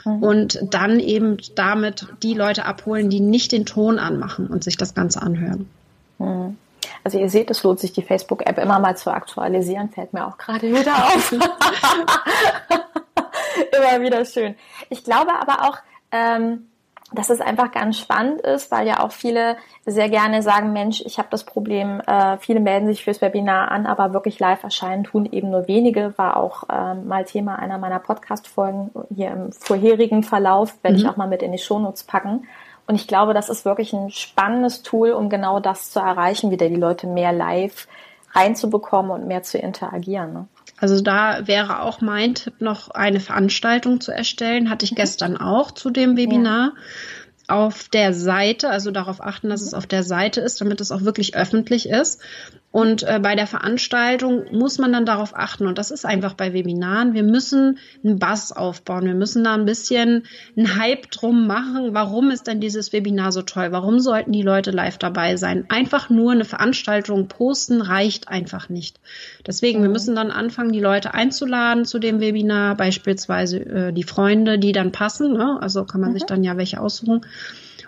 Mhm. 0.05 0.23
Und 0.23 0.61
dann 0.71 1.01
eben 1.01 1.39
damit 1.57 2.07
die 2.23 2.35
Leute 2.35 2.65
abholen, 2.65 3.11
die 3.11 3.21
nicht 3.21 3.51
den 3.51 3.67
Ton 3.67 3.99
anmachen 3.99 4.47
und 4.47 4.63
sich 4.63 4.77
das 4.77 4.95
Ganze 4.95 5.21
anhören. 5.21 5.67
Mhm. 6.21 6.57
Also 7.03 7.19
ihr 7.19 7.29
seht, 7.29 7.51
es 7.51 7.63
lohnt 7.63 7.81
sich, 7.81 7.93
die 7.93 8.03
Facebook-App 8.03 8.59
immer 8.59 8.79
mal 8.79 8.97
zu 8.97 9.11
aktualisieren, 9.13 9.91
fällt 9.91 10.13
mir 10.13 10.27
auch 10.27 10.39
gerade 10.39 10.71
wieder 10.71 10.95
auf. 10.95 11.33
immer 13.73 14.01
wieder 14.01 14.25
schön. 14.25 14.55
Ich 14.91 15.05
glaube 15.05 15.33
aber 15.39 15.69
auch, 15.69 15.79
ähm, 16.13 16.67
dass 17.15 17.31
es 17.31 17.41
einfach 17.41 17.71
ganz 17.71 17.99
spannend 17.99 18.41
ist, 18.41 18.71
weil 18.71 18.87
ja 18.87 19.01
auch 19.01 19.13
viele 19.13 19.57
sehr 19.87 20.09
gerne 20.09 20.43
sagen, 20.43 20.73
Mensch, 20.73 21.03
ich 21.05 21.19
habe 21.19 21.29
das 21.31 21.45
Problem, 21.45 22.01
äh, 22.01 22.39
viele 22.39 22.61
melden 22.61 22.87
sich 22.87 23.05
fürs 23.05 23.21
Webinar 23.21 23.71
an, 23.71 23.87
aber 23.87 24.13
wirklich 24.13 24.39
live 24.41 24.65
erscheinen 24.65 25.05
tun 25.05 25.27
eben 25.27 25.51
nur 25.51 25.69
wenige, 25.69 26.15
war 26.17 26.37
auch 26.37 26.65
ähm, 26.73 27.07
mal 27.07 27.25
Thema 27.25 27.57
einer 27.57 27.79
meiner 27.79 28.01
Podcast-Folgen 28.01 28.91
hier 29.15 29.31
im 29.31 29.53
vorherigen 29.53 30.23
Verlauf, 30.23 30.75
werde 30.83 30.97
mhm. 30.97 31.03
ich 31.03 31.09
auch 31.09 31.17
mal 31.17 31.29
mit 31.29 31.43
in 31.43 31.53
die 31.53 31.59
Shownotes 31.59 32.05
packen. 32.05 32.47
Und 32.87 32.97
ich 32.97 33.07
glaube, 33.07 33.35
das 33.35 33.49
ist 33.49 33.65
wirklich 33.65 33.93
ein 33.93 34.11
spannendes 34.11 34.83
Tool, 34.83 35.13
um 35.13 35.31
genau 35.31 35.61
das 35.61 35.91
zu 35.91 36.01
erreichen, 36.01 36.51
wieder 36.51 36.69
die 36.69 36.77
Leute 36.77 37.07
mehr 37.07 37.33
live 37.33 37.89
reinzubekommen 38.33 39.11
und 39.11 39.27
mehr 39.27 39.43
zu 39.43 39.59
interagieren. 39.59 40.33
Ne? 40.33 40.49
Also 40.79 41.01
da 41.01 41.47
wäre 41.47 41.83
auch 41.83 42.01
mein 42.01 42.35
Tipp 42.35 42.61
noch 42.61 42.91
eine 42.91 43.21
Veranstaltung 43.21 44.01
zu 44.01 44.13
erstellen. 44.13 44.71
Hatte 44.71 44.85
ich 44.85 44.93
mhm. 44.93 44.97
gestern 44.97 45.37
auch 45.37 45.71
zu 45.71 45.91
dem 45.91 46.17
Webinar. 46.17 46.73
Ja 46.75 46.83
auf 47.47 47.89
der 47.89 48.15
Seite, 48.15 48.71
also 48.71 48.91
darauf 48.91 49.21
achten, 49.21 49.51
dass 49.51 49.61
es 49.61 49.75
auf 49.75 49.87
der 49.87 50.03
Seite 50.03 50.41
ist, 50.41 50.61
damit 50.61 50.81
es 50.81 50.91
auch 50.91 51.03
wirklich 51.03 51.37
öffentlich 51.37 51.89
ist. 51.89 52.21
Und 52.75 53.05
äh, 53.05 53.21
bei 53.23 53.37
der 53.37 53.47
Veranstaltung 53.47 54.47
muss 54.51 54.79
man 54.79 54.93
dann 54.93 55.07
darauf 55.07 55.37
achten. 55.37 55.69
Und 55.69 55.79
das 55.79 55.93
ist 55.93 56.05
einfach 56.05 56.35
bei 56.35 56.53
Webinaren. 56.53 57.15
Wir 57.15 57.23
müssen 57.23 57.79
einen 58.03 58.19
Bass 58.19 58.51
aufbauen. 58.51 59.05
Wir 59.05 59.15
müssen 59.15 59.45
da 59.45 59.55
ein 59.55 59.65
bisschen 59.65 60.25
einen 60.57 60.77
Hype 60.77 61.09
drum 61.13 61.47
machen. 61.47 61.95
Warum 61.95 62.33
ist 62.33 62.49
denn 62.49 62.59
dieses 62.59 62.93
Webinar 62.93 63.31
so 63.31 63.43
toll? 63.43 63.71
Warum 63.71 64.01
sollten 64.01 64.33
die 64.33 64.43
Leute 64.43 64.73
live 64.73 64.99
dabei 64.99 65.37
sein? 65.37 65.67
Einfach 65.69 66.11
nur 66.11 66.33
eine 66.33 66.45
Veranstaltung 66.45 67.29
posten 67.29 67.81
reicht 67.81 68.27
einfach 68.27 68.69
nicht. 68.69 68.99
Deswegen, 69.47 69.81
wir 69.83 69.89
mhm. 69.89 69.93
müssen 69.93 70.17
dann 70.17 70.33
anfangen, 70.33 70.73
die 70.73 70.81
Leute 70.81 71.15
einzuladen 71.15 71.85
zu 71.85 72.01
dem 72.01 72.19
Webinar, 72.19 72.77
beispielsweise 72.77 73.61
äh, 73.61 73.93
die 73.93 74.03
Freunde, 74.03 74.59
die 74.59 74.73
dann 74.73 74.91
passen. 74.91 75.35
Ne? 75.35 75.59
Also 75.61 75.85
kann 75.85 76.01
man 76.01 76.11
mhm. 76.11 76.15
sich 76.15 76.25
dann 76.25 76.43
ja 76.43 76.57
welche 76.57 76.81
aussuchen. 76.81 77.25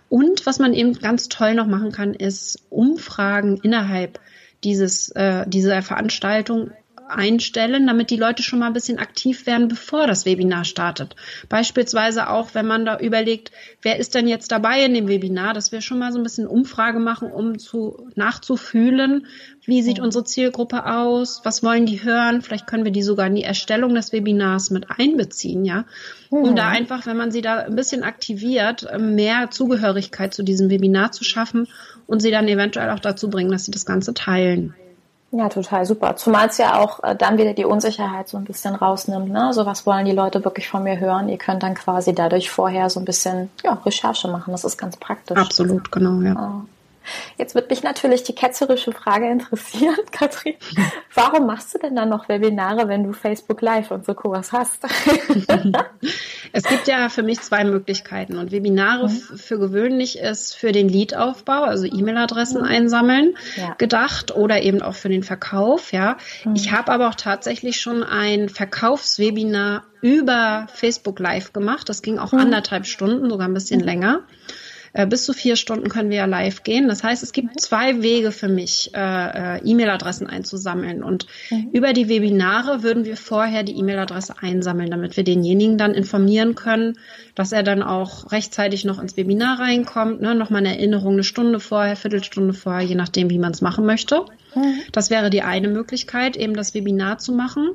Und 0.09 0.47
was 0.47 0.61
man 0.61 0.75
eben 0.75 0.93
ganz 0.93 1.29
toll 1.29 1.55
noch 1.55 1.67
machen 1.67 1.91
kann, 1.91 2.15
ist 2.15 2.63
Umfragen 2.71 3.59
innerhalb 3.65 4.21
dieses, 4.65 5.11
äh, 5.11 5.45
dieser 5.47 5.83
Veranstaltung 5.83 6.71
einstellen, 7.09 7.87
damit 7.87 8.11
die 8.11 8.17
Leute 8.17 8.43
schon 8.43 8.59
mal 8.59 8.67
ein 8.67 8.73
bisschen 8.73 8.99
aktiv 8.99 9.47
werden, 9.47 9.69
bevor 9.69 10.07
das 10.07 10.27
Webinar 10.27 10.65
startet. 10.65 11.15
Beispielsweise 11.49 12.31
auch, 12.31 12.55
wenn 12.55 12.67
man 12.67 12.85
da 12.85 12.99
überlegt, 12.99 13.53
wer 13.83 13.99
ist 13.99 14.15
denn 14.15 14.29
jetzt 14.29 14.51
dabei 14.53 14.85
in 14.85 14.95
dem 14.95 15.09
Webinar, 15.09 15.55
dass 15.55 15.73
wir 15.73 15.81
schon 15.81 15.99
mal 15.99 16.13
so 16.13 16.19
ein 16.19 16.23
bisschen 16.23 16.47
Umfrage 16.47 16.99
machen, 16.99 17.31
um 17.31 17.59
zu 17.59 18.09
nachzufühlen, 18.15 19.27
wie 19.65 19.83
sieht 19.83 20.01
unsere 20.01 20.25
Zielgruppe 20.25 20.87
aus, 20.87 21.41
was 21.45 21.63
wollen 21.63 21.87
die 21.87 22.03
hören, 22.05 22.43
vielleicht 22.43 22.67
können 22.67 22.85
wir 22.85 22.93
die 22.93 23.03
sogar 23.03 23.27
in 23.27 23.35
die 23.35 23.43
Erstellung 23.43 23.95
des 23.95 24.13
Webinars 24.13 24.71
mit 24.71 24.87
einbeziehen, 24.91 25.65
ja, 25.65 25.85
um 26.31 26.57
da 26.57 26.69
einfach, 26.69 27.07
wenn 27.07 27.17
man 27.17 27.31
sie 27.31 27.41
da 27.41 27.59
ein 27.59 27.77
bisschen 27.77 28.03
aktiviert, 28.03 28.87
mehr 28.99 29.51
Zugehörigkeit 29.51 30.35
zu 30.35 30.43
diesem 30.43 30.71
Webinar 30.71 31.13
zu 31.13 31.25
schaffen 31.25 31.69
und 32.07 32.21
sie 32.21 32.31
dann 32.31 32.49
eventuell 32.49 32.91
auch 32.91 33.01
dazu 33.01 33.31
bringen, 33.31 33.51
dass 33.51 33.65
sie 33.65 33.73
das 33.73 33.87
Ganze 33.87 34.15
teilen. 34.15 34.75
Ja, 35.33 35.49
total 35.49 35.85
super. 35.85 36.17
Zumal 36.17 36.49
es 36.49 36.59
ja 36.59 36.79
auch 36.79 37.03
äh, 37.03 37.17
dann 37.17 37.37
wieder 37.37 37.53
die 37.53 37.65
Unsicherheit 37.65 38.29
so 38.29 38.37
ein 38.37 38.45
bisschen 38.45 38.75
rausnimmt. 38.75 39.29
Ne? 39.29 39.53
So 39.53 39.67
was 39.67 39.85
wollen 39.85 40.07
die 40.07 40.13
Leute 40.13 40.45
wirklich 40.45 40.69
von 40.69 40.85
mir 40.85 40.99
hören? 41.01 41.29
Ihr 41.29 41.37
könnt 41.37 41.63
dann 41.63 41.75
quasi 41.75 42.15
dadurch 42.15 42.49
vorher 42.49 42.89
so 42.91 43.01
ein 43.01 43.05
bisschen 43.05 43.51
ja, 43.65 43.75
Recherche 43.85 44.29
machen. 44.29 44.53
Das 44.53 44.65
ist 44.65 44.79
ganz 44.79 44.97
praktisch. 44.97 45.37
Absolut, 45.37 45.91
genau, 45.91 46.23
ja. 46.23 46.65
Jetzt 47.39 47.55
wird 47.55 47.71
mich 47.71 47.83
natürlich 47.83 48.23
die 48.23 48.35
ketzerische 48.35 48.93
Frage 48.93 49.31
interessieren, 49.31 49.97
Katrin. 50.13 50.55
Warum 51.15 51.47
machst 51.47 51.75
du 51.75 51.79
denn 51.79 51.97
dann 51.97 52.09
noch 52.09 52.29
Webinare, 52.29 52.89
wenn 52.89 53.05
du 53.05 53.13
Facebook 53.13 53.61
Live 53.63 53.91
und 53.91 54.05
so 54.05 54.15
was 54.25 54.53
hast? 54.53 54.85
es 56.53 56.65
gibt 56.65 56.89
ja 56.89 57.09
für 57.09 57.23
mich 57.23 57.41
zwei 57.41 57.65
Möglichkeiten 57.65 58.37
und 58.37 58.53
Webinare 58.53 59.09
mhm. 59.09 59.39
für 59.39 59.59
gewöhnlich 59.59 60.19
ist 60.19 60.57
für 60.57 60.73
den 60.73 60.89
Leadaufbau, 60.89 61.63
also 61.63 61.87
E-Mail-Adressen 61.87 62.63
mhm. 62.63 62.69
einsammeln, 62.69 63.35
ja. 63.57 63.75
gedacht 63.79 64.35
oder 64.35 64.63
eben 64.63 64.83
auch 64.83 64.95
für 64.95 65.09
den 65.09 65.23
Verkauf. 65.23 65.93
Ja, 65.93 66.17
mhm. 66.45 66.55
ich 66.55 66.73
habe 66.73 66.93
aber 66.93 67.09
auch 67.09 67.15
tatsächlich 67.15 67.81
schon 67.81 68.03
ein 68.03 68.49
Verkaufswebinar 68.49 69.85
über 70.01 70.67
Facebook 70.73 71.19
Live 71.19 71.53
gemacht. 71.53 71.89
Das 71.89 72.03
ging 72.03 72.19
auch 72.19 72.33
mhm. 72.33 72.41
anderthalb 72.41 72.87
Stunden, 72.87 73.31
sogar 73.31 73.49
ein 73.49 73.55
bisschen 73.55 73.81
mhm. 73.81 73.87
länger. 73.87 74.21
Äh, 74.93 75.07
bis 75.07 75.25
zu 75.25 75.33
vier 75.33 75.57
Stunden 75.57 75.89
können 75.89 76.11
wir 76.11 76.19
ja 76.19 76.25
live 76.27 76.63
gehen. 76.63 76.89
Das 76.89 77.03
heißt, 77.03 77.23
es 77.23 77.33
gibt 77.33 77.61
zwei 77.61 78.03
Wege 78.03 78.33
für 78.33 78.49
mich, 78.49 78.91
äh, 78.95 79.57
äh, 79.57 79.61
E-Mail-Adressen 79.65 80.27
einzusammeln. 80.27 81.03
Und 81.03 81.27
mhm. 81.51 81.71
über 81.73 81.93
die 81.93 82.09
Webinare 82.09 82.83
würden 82.83 83.05
wir 83.05 83.17
vorher 83.17 83.63
die 83.63 83.77
E-Mail-Adresse 83.77 84.37
einsammeln, 84.41 84.91
damit 84.91 85.17
wir 85.17 85.25
denjenigen 85.25 85.79
dann 85.79 85.95
informieren 85.95 86.55
können, 86.55 86.99
dass 87.35 87.53
er 87.53 87.63
dann 87.63 87.83
auch 87.83 88.33
rechtzeitig 88.33 88.85
noch 88.85 89.01
ins 89.01 89.17
Webinar 89.17 89.61
reinkommt. 89.61 90.21
Ne? 90.21 90.35
Nochmal 90.35 90.61
eine 90.61 90.77
Erinnerung 90.77 91.15
eine 91.15 91.25
Stunde 91.25 91.61
vorher, 91.61 91.97
Viertelstunde 91.97 92.55
vorher, 92.55 92.87
je 92.87 92.95
nachdem, 92.95 93.31
wie 93.31 93.39
man 93.39 93.53
es 93.53 93.61
machen 93.61 93.87
möchte. 93.87 94.25
Mhm. 94.55 94.81
Das 94.93 95.11
wäre 95.11 95.31
die 95.31 95.43
eine 95.43 95.69
Möglichkeit, 95.69 96.37
eben 96.37 96.55
das 96.55 96.75
Webinar 96.75 97.19
zu 97.19 97.33
machen. 97.33 97.71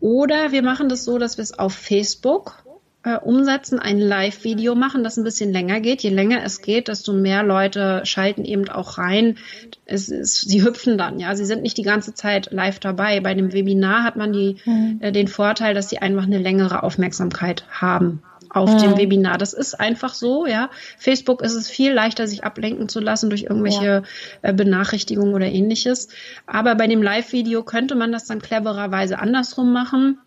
Oder 0.00 0.52
wir 0.52 0.62
machen 0.62 0.88
das 0.88 1.04
so, 1.04 1.18
dass 1.18 1.38
wir 1.38 1.42
es 1.42 1.58
auf 1.58 1.74
Facebook 1.74 2.62
äh, 3.04 3.16
umsetzen, 3.16 3.78
ein 3.78 3.98
Live-Video 3.98 4.74
machen, 4.74 5.04
das 5.04 5.16
ein 5.16 5.24
bisschen 5.24 5.52
länger 5.52 5.80
geht. 5.80 6.02
Je 6.02 6.10
länger 6.10 6.42
es 6.44 6.62
geht, 6.62 6.88
desto 6.88 7.12
mehr 7.12 7.42
Leute 7.42 8.02
schalten 8.04 8.44
eben 8.44 8.68
auch 8.68 8.98
rein. 8.98 9.36
Es 9.84 10.08
ist, 10.08 10.48
sie 10.48 10.64
hüpfen 10.64 10.98
dann, 10.98 11.20
ja. 11.20 11.34
Sie 11.36 11.44
sind 11.44 11.62
nicht 11.62 11.76
die 11.76 11.82
ganze 11.82 12.14
Zeit 12.14 12.50
live 12.50 12.80
dabei. 12.80 13.20
Bei 13.20 13.34
dem 13.34 13.52
Webinar 13.52 14.02
hat 14.02 14.16
man 14.16 14.32
die, 14.32 14.56
mhm. 14.64 14.98
äh, 15.00 15.12
den 15.12 15.28
Vorteil, 15.28 15.74
dass 15.74 15.88
sie 15.88 15.98
einfach 15.98 16.24
eine 16.24 16.38
längere 16.38 16.82
Aufmerksamkeit 16.82 17.64
haben 17.70 18.22
auf 18.50 18.70
mhm. 18.70 18.78
dem 18.78 18.96
Webinar. 18.96 19.38
Das 19.38 19.52
ist 19.52 19.78
einfach 19.78 20.14
so, 20.14 20.46
ja. 20.46 20.70
Facebook 20.98 21.42
ist 21.42 21.54
es 21.54 21.68
viel 21.68 21.92
leichter, 21.92 22.26
sich 22.26 22.44
ablenken 22.44 22.88
zu 22.88 23.00
lassen 23.00 23.30
durch 23.30 23.42
irgendwelche 23.44 23.84
ja. 23.84 24.02
Äh, 24.42 24.52
Benachrichtigungen 24.52 25.34
oder 25.34 25.46
ähnliches. 25.46 26.08
Aber 26.46 26.74
bei 26.74 26.86
dem 26.86 27.02
Live-Video 27.02 27.62
könnte 27.62 27.94
man 27.94 28.12
das 28.12 28.26
dann 28.26 28.42
clevererweise 28.42 29.18
andersrum 29.18 29.72
machen 29.72 30.18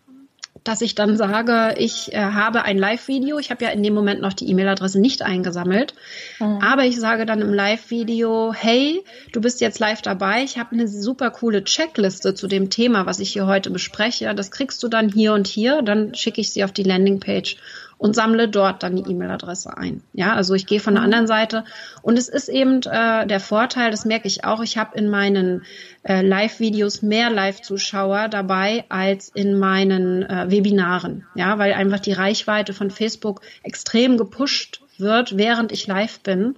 dass 0.64 0.80
ich 0.80 0.94
dann 0.94 1.16
sage, 1.16 1.74
ich 1.78 2.12
äh, 2.12 2.18
habe 2.18 2.62
ein 2.62 2.78
Live-Video. 2.78 3.38
Ich 3.38 3.50
habe 3.50 3.64
ja 3.64 3.70
in 3.70 3.82
dem 3.82 3.94
Moment 3.94 4.20
noch 4.20 4.32
die 4.32 4.48
E-Mail-Adresse 4.48 5.00
nicht 5.00 5.22
eingesammelt. 5.22 5.94
Mhm. 6.38 6.58
Aber 6.62 6.84
ich 6.84 6.98
sage 6.98 7.26
dann 7.26 7.40
im 7.40 7.52
Live-Video, 7.52 8.52
hey, 8.52 9.02
du 9.32 9.40
bist 9.40 9.60
jetzt 9.60 9.80
live 9.80 10.02
dabei. 10.02 10.44
Ich 10.44 10.58
habe 10.58 10.72
eine 10.72 10.86
super 10.86 11.30
coole 11.30 11.64
Checkliste 11.64 12.34
zu 12.34 12.46
dem 12.46 12.70
Thema, 12.70 13.06
was 13.06 13.18
ich 13.18 13.32
hier 13.32 13.46
heute 13.46 13.70
bespreche. 13.70 14.34
Das 14.34 14.50
kriegst 14.50 14.82
du 14.82 14.88
dann 14.88 15.08
hier 15.08 15.34
und 15.34 15.48
hier. 15.48 15.82
Dann 15.82 16.14
schicke 16.14 16.40
ich 16.40 16.52
sie 16.52 16.62
auf 16.62 16.72
die 16.72 16.84
Landingpage 16.84 17.56
und 18.02 18.16
sammle 18.16 18.48
dort 18.48 18.82
dann 18.82 18.96
die 18.96 19.08
E-Mail-Adresse 19.08 19.76
ein. 19.76 20.02
Ja, 20.12 20.34
also 20.34 20.54
ich 20.54 20.66
gehe 20.66 20.80
von 20.80 20.94
der 20.94 21.02
mhm. 21.02 21.04
anderen 21.04 21.26
Seite 21.28 21.64
und 22.02 22.18
es 22.18 22.28
ist 22.28 22.48
eben 22.48 22.82
äh, 22.82 23.28
der 23.28 23.38
Vorteil, 23.38 23.92
das 23.92 24.04
merke 24.04 24.26
ich 24.26 24.44
auch, 24.44 24.60
ich 24.60 24.76
habe 24.76 24.98
in 24.98 25.08
meinen 25.08 25.62
äh, 26.02 26.20
Live-Videos 26.20 27.02
mehr 27.02 27.30
Live-Zuschauer 27.30 28.26
dabei 28.28 28.84
als 28.88 29.28
in 29.28 29.56
meinen 29.56 30.24
äh, 30.24 30.50
Webinaren. 30.50 31.28
Ja, 31.36 31.58
weil 31.58 31.74
einfach 31.74 32.00
die 32.00 32.12
Reichweite 32.12 32.72
von 32.72 32.90
Facebook 32.90 33.40
extrem 33.62 34.18
gepusht 34.18 34.82
wird, 34.98 35.36
während 35.36 35.70
ich 35.70 35.86
live 35.86 36.18
bin 36.20 36.56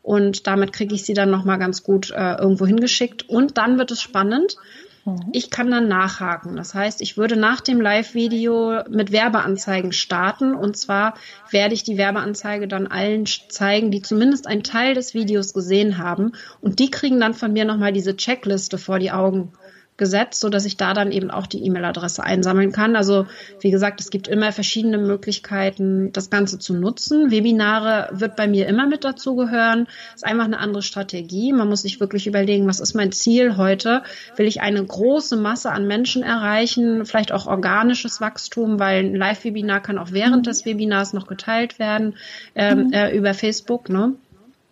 und 0.00 0.46
damit 0.46 0.72
kriege 0.72 0.94
ich 0.94 1.04
sie 1.04 1.14
dann 1.14 1.30
noch 1.30 1.44
mal 1.44 1.58
ganz 1.58 1.82
gut 1.82 2.10
äh, 2.10 2.36
irgendwo 2.36 2.64
hingeschickt 2.64 3.28
und 3.28 3.58
dann 3.58 3.76
wird 3.76 3.90
es 3.90 4.00
spannend, 4.00 4.56
Mhm. 5.06 5.28
Ich 5.32 5.50
kann 5.50 5.70
dann 5.70 5.88
nachhaken. 5.88 6.56
Das 6.56 6.74
heißt, 6.74 7.00
ich 7.00 7.16
würde 7.16 7.36
nach 7.36 7.60
dem 7.60 7.80
Live-Video 7.80 8.82
mit 8.90 9.12
Werbeanzeigen 9.12 9.92
starten. 9.92 10.54
Und 10.54 10.76
zwar 10.76 11.14
werde 11.50 11.74
ich 11.74 11.84
die 11.84 11.96
Werbeanzeige 11.96 12.68
dann 12.68 12.86
allen 12.86 13.24
zeigen, 13.26 13.90
die 13.90 14.02
zumindest 14.02 14.46
einen 14.46 14.64
Teil 14.64 14.94
des 14.94 15.14
Videos 15.14 15.54
gesehen 15.54 15.98
haben. 15.98 16.32
Und 16.60 16.80
die 16.80 16.90
kriegen 16.90 17.20
dann 17.20 17.34
von 17.34 17.52
mir 17.52 17.64
nochmal 17.64 17.92
diese 17.92 18.16
Checkliste 18.16 18.78
vor 18.78 18.98
die 18.98 19.12
Augen 19.12 19.52
gesetzt, 19.96 20.40
so 20.40 20.48
dass 20.48 20.64
ich 20.64 20.76
da 20.76 20.94
dann 20.94 21.12
eben 21.12 21.30
auch 21.30 21.46
die 21.46 21.64
E-Mail-Adresse 21.64 22.22
einsammeln 22.22 22.72
kann. 22.72 22.96
Also 22.96 23.26
wie 23.60 23.70
gesagt, 23.70 24.00
es 24.00 24.10
gibt 24.10 24.28
immer 24.28 24.52
verschiedene 24.52 24.98
Möglichkeiten, 24.98 26.12
das 26.12 26.30
Ganze 26.30 26.58
zu 26.58 26.74
nutzen. 26.74 27.30
Webinare 27.30 28.08
wird 28.12 28.36
bei 28.36 28.46
mir 28.46 28.66
immer 28.66 28.86
mit 28.86 29.04
dazu 29.04 29.36
gehören. 29.36 29.86
Ist 30.14 30.24
einfach 30.24 30.44
eine 30.44 30.58
andere 30.58 30.82
Strategie. 30.82 31.52
Man 31.52 31.68
muss 31.68 31.82
sich 31.82 32.00
wirklich 32.00 32.26
überlegen, 32.26 32.66
was 32.66 32.80
ist 32.80 32.94
mein 32.94 33.12
Ziel 33.12 33.56
heute? 33.56 34.02
Will 34.36 34.46
ich 34.46 34.60
eine 34.60 34.84
große 34.84 35.36
Masse 35.36 35.70
an 35.70 35.86
Menschen 35.86 36.22
erreichen? 36.22 37.06
Vielleicht 37.06 37.32
auch 37.32 37.46
organisches 37.46 38.20
Wachstum, 38.20 38.78
weil 38.78 39.04
ein 39.04 39.14
Live-Webinar 39.14 39.80
kann 39.80 39.98
auch 39.98 40.12
während 40.12 40.38
mhm. 40.38 40.50
des 40.50 40.66
Webinars 40.66 41.12
noch 41.12 41.26
geteilt 41.26 41.78
werden 41.78 42.16
ähm, 42.54 42.88
mhm. 42.88 42.92
äh, 42.92 43.16
über 43.16 43.34
Facebook. 43.34 43.88
Ne? 43.88 44.14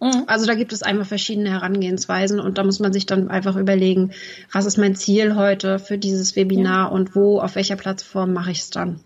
Mhm. 0.04 0.24
Also 0.26 0.44
da 0.44 0.54
gibt 0.54 0.74
es 0.74 0.82
einfach 0.82 1.06
verschiedene 1.06 1.50
Herangehensweisen 1.50 2.38
und 2.38 2.58
da 2.58 2.64
muss 2.64 2.78
man 2.78 2.92
sich 2.92 3.06
dann 3.06 3.30
einfach 3.30 3.56
überlegen, 3.56 4.10
was 4.52 4.66
ist 4.66 4.76
mein 4.76 4.94
Ziel 4.94 5.34
heute 5.34 5.78
für 5.78 5.96
dieses 5.96 6.36
Webinar 6.36 6.88
ja. 6.88 6.92
und 6.94 7.16
wo, 7.16 7.40
auf 7.40 7.54
welcher 7.54 7.76
Plattform 7.76 8.34
mache 8.34 8.50
ich 8.50 8.60
es 8.60 8.70
dann. 8.70 9.00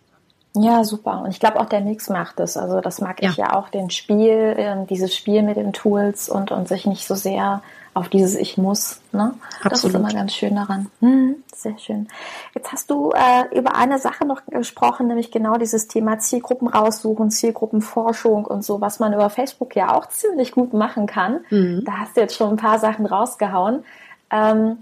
Ja, 0.63 0.85
super. 0.85 1.23
Und 1.23 1.31
ich 1.31 1.41
glaube 1.41 1.61
auch 1.61 1.67
der 1.67 1.81
Mix 1.81 2.09
macht 2.09 2.41
es. 2.41 2.57
Also 2.57 2.81
das 2.81 3.01
mag 3.01 3.23
ja. 3.23 3.31
ich 3.31 3.37
ja 3.37 3.55
auch, 3.55 3.69
den 3.69 3.91
Spiel, 3.91 4.55
ähm, 4.57 4.87
dieses 4.87 5.15
Spiel 5.15 5.43
mit 5.43 5.57
den 5.57 5.73
Tools 5.73 6.29
und, 6.29 6.51
und 6.51 6.69
sich 6.69 6.87
nicht 6.87 7.07
so 7.07 7.15
sehr 7.15 7.63
auf 7.99 8.09
dieses 8.09 8.37
Ich 8.37 8.57
muss. 8.57 9.01
Ne? 9.13 9.35
Das 9.65 9.85
ist 9.85 9.95
immer 9.95 10.13
ganz 10.13 10.33
schön 10.33 10.55
daran. 10.55 10.91
Hm, 11.01 11.37
sehr 11.55 11.77
schön. 11.79 12.07
Jetzt 12.55 12.73
hast 12.73 12.91
du 12.91 13.11
äh, 13.11 13.59
über 13.59 13.75
eine 13.75 13.99
Sache 13.99 14.25
noch 14.25 14.43
gesprochen, 14.47 15.09
nämlich 15.09 15.33
genau 15.33 15.57
dieses 15.57 15.89
Thema 15.89 16.19
Zielgruppen 16.19 16.69
raussuchen, 16.69 17.31
Zielgruppenforschung 17.31 18.45
und 18.45 18.65
so, 18.65 18.81
was 18.81 19.01
man 19.01 19.13
über 19.13 19.31
Facebook 19.31 19.75
ja 19.75 19.95
auch 19.97 20.07
ziemlich 20.09 20.53
gut 20.53 20.73
machen 20.73 21.07
kann. 21.07 21.41
Mhm. 21.51 21.83
Da 21.85 21.93
hast 21.99 22.17
du 22.17 22.21
jetzt 22.21 22.37
schon 22.37 22.51
ein 22.51 22.57
paar 22.57 22.79
Sachen 22.79 23.05
rausgehauen. 23.05 23.85
Ähm, 24.31 24.79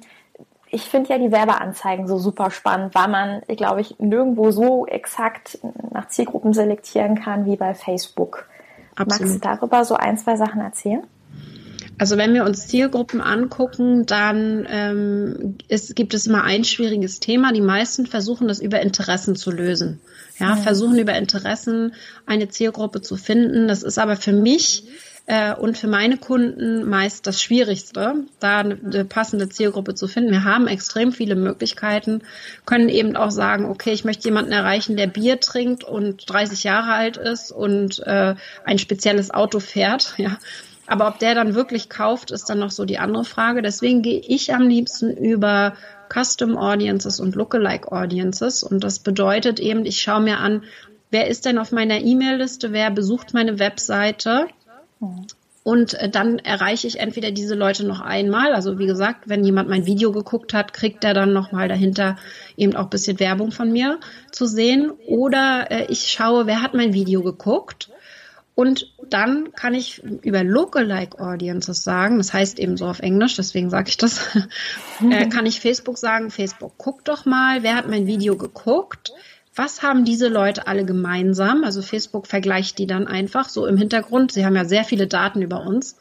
ich 0.76 0.82
finde 0.82 1.08
ja 1.08 1.18
die 1.18 1.32
Werbeanzeigen 1.32 2.06
so 2.06 2.18
super 2.18 2.50
spannend, 2.50 2.94
weil 2.94 3.08
man, 3.08 3.40
glaube 3.56 3.80
ich, 3.80 3.98
nirgendwo 3.98 4.50
so 4.50 4.86
exakt 4.86 5.58
nach 5.90 6.08
Zielgruppen 6.08 6.52
selektieren 6.52 7.14
kann 7.18 7.46
wie 7.46 7.56
bei 7.56 7.72
Facebook. 7.74 8.46
Absolut. 8.94 9.32
Magst 9.32 9.34
du 9.34 9.48
darüber 9.48 9.84
so 9.86 9.94
ein, 9.94 10.18
zwei 10.18 10.36
Sachen 10.36 10.60
erzählen? 10.60 11.02
Also 11.98 12.18
wenn 12.18 12.34
wir 12.34 12.44
uns 12.44 12.68
Zielgruppen 12.68 13.22
angucken, 13.22 14.04
dann 14.04 14.66
ähm, 14.68 15.56
ist, 15.68 15.96
gibt 15.96 16.12
es 16.12 16.26
immer 16.26 16.44
ein 16.44 16.62
schwieriges 16.64 17.20
Thema. 17.20 17.54
Die 17.54 17.62
meisten 17.62 18.04
versuchen 18.04 18.46
das 18.46 18.60
über 18.60 18.80
Interessen 18.80 19.34
zu 19.34 19.50
lösen. 19.50 20.00
Ja, 20.38 20.56
mhm. 20.56 20.58
versuchen 20.58 20.98
über 20.98 21.16
Interessen 21.16 21.94
eine 22.26 22.48
Zielgruppe 22.48 23.00
zu 23.00 23.16
finden. 23.16 23.66
Das 23.66 23.82
ist 23.82 23.98
aber 23.98 24.16
für 24.16 24.34
mich 24.34 24.84
äh, 25.26 25.54
und 25.54 25.76
für 25.76 25.88
meine 25.88 26.18
Kunden 26.18 26.88
meist 26.88 27.26
das 27.26 27.42
Schwierigste, 27.42 28.24
da 28.38 28.58
eine, 28.58 29.04
passende 29.04 29.48
Zielgruppe 29.48 29.94
zu 29.94 30.06
finden. 30.06 30.30
Wir 30.30 30.44
haben 30.44 30.68
extrem 30.68 31.12
viele 31.12 31.34
Möglichkeiten, 31.34 32.22
können 32.64 32.88
eben 32.88 33.16
auch 33.16 33.32
sagen, 33.32 33.64
okay, 33.64 33.92
ich 33.92 34.04
möchte 34.04 34.28
jemanden 34.28 34.52
erreichen, 34.52 34.96
der 34.96 35.08
Bier 35.08 35.40
trinkt 35.40 35.82
und 35.82 36.30
30 36.30 36.62
Jahre 36.62 36.92
alt 36.92 37.16
ist 37.16 37.50
und 37.50 37.98
äh, 38.06 38.36
ein 38.64 38.78
spezielles 38.78 39.30
Auto 39.32 39.60
fährt. 39.60 40.14
Ja, 40.26 40.38
aber 40.86 41.08
ob 41.08 41.18
der 41.18 41.34
dann 41.34 41.54
wirklich 41.54 41.88
kauft, 41.88 42.30
ist 42.30 42.48
dann 42.48 42.58
noch 42.58 42.70
so 42.70 42.84
die 42.84 42.98
andere 42.98 43.24
Frage. 43.24 43.60
Deswegen 43.60 44.02
gehe 44.02 44.20
ich 44.20 44.54
am 44.54 44.68
liebsten 44.68 45.16
über 45.16 45.74
Custom 46.12 46.56
Audiences 46.56 47.20
und 47.20 47.34
Lookalike 47.34 47.90
Audiences. 47.92 48.62
Und 48.62 48.82
das 48.82 49.00
bedeutet 49.00 49.60
eben, 49.60 49.84
ich 49.84 50.00
schaue 50.00 50.22
mir 50.22 50.38
an, 50.38 50.62
wer 51.10 51.26
ist 51.26 51.44
denn 51.44 51.58
auf 51.58 51.72
meiner 51.72 52.00
E-Mail-Liste, 52.00 52.72
wer 52.72 52.90
besucht 52.90 53.34
meine 53.34 53.58
Webseite. 53.58 54.46
Und 55.62 55.94
äh, 55.94 56.08
dann 56.08 56.38
erreiche 56.38 56.86
ich 56.86 57.00
entweder 57.00 57.32
diese 57.32 57.54
Leute 57.54 57.84
noch 57.84 58.00
einmal. 58.00 58.54
Also 58.54 58.78
wie 58.78 58.86
gesagt, 58.86 59.28
wenn 59.28 59.44
jemand 59.44 59.68
mein 59.68 59.84
Video 59.84 60.12
geguckt 60.12 60.54
hat, 60.54 60.72
kriegt 60.72 61.02
er 61.02 61.12
dann 61.12 61.32
nochmal 61.32 61.68
dahinter 61.68 62.16
eben 62.56 62.76
auch 62.76 62.84
ein 62.84 62.90
bisschen 62.90 63.18
Werbung 63.18 63.50
von 63.50 63.72
mir 63.72 63.98
zu 64.30 64.46
sehen. 64.46 64.92
Oder 65.08 65.66
äh, 65.70 65.86
ich 65.88 66.06
schaue, 66.06 66.46
wer 66.46 66.62
hat 66.62 66.74
mein 66.74 66.94
Video 66.94 67.22
geguckt 67.22 67.90
und 68.56 68.90
dann 69.10 69.52
kann 69.52 69.74
ich 69.74 70.02
über 70.02 70.42
Lookalike 70.42 71.20
Audiences 71.20 71.84
sagen, 71.84 72.16
das 72.16 72.32
heißt 72.32 72.58
eben 72.58 72.78
so 72.78 72.86
auf 72.86 73.00
Englisch, 73.00 73.36
deswegen 73.36 73.68
sage 73.68 73.90
ich 73.90 73.98
das, 73.98 74.34
äh, 75.10 75.28
kann 75.28 75.44
ich 75.44 75.60
Facebook 75.60 75.98
sagen, 75.98 76.30
Facebook, 76.30 76.72
guck 76.78 77.04
doch 77.04 77.26
mal, 77.26 77.62
wer 77.62 77.76
hat 77.76 77.86
mein 77.86 78.06
Video 78.06 78.36
geguckt? 78.36 79.12
Was 79.56 79.82
haben 79.82 80.04
diese 80.04 80.28
Leute 80.28 80.66
alle 80.66 80.84
gemeinsam? 80.84 81.64
Also 81.64 81.80
Facebook 81.80 82.26
vergleicht 82.26 82.78
die 82.78 82.86
dann 82.86 83.06
einfach 83.06 83.48
so 83.48 83.66
im 83.66 83.78
Hintergrund. 83.78 84.30
Sie 84.30 84.44
haben 84.44 84.54
ja 84.54 84.66
sehr 84.66 84.84
viele 84.84 85.06
Daten 85.06 85.40
über 85.40 85.62
uns 85.66 85.96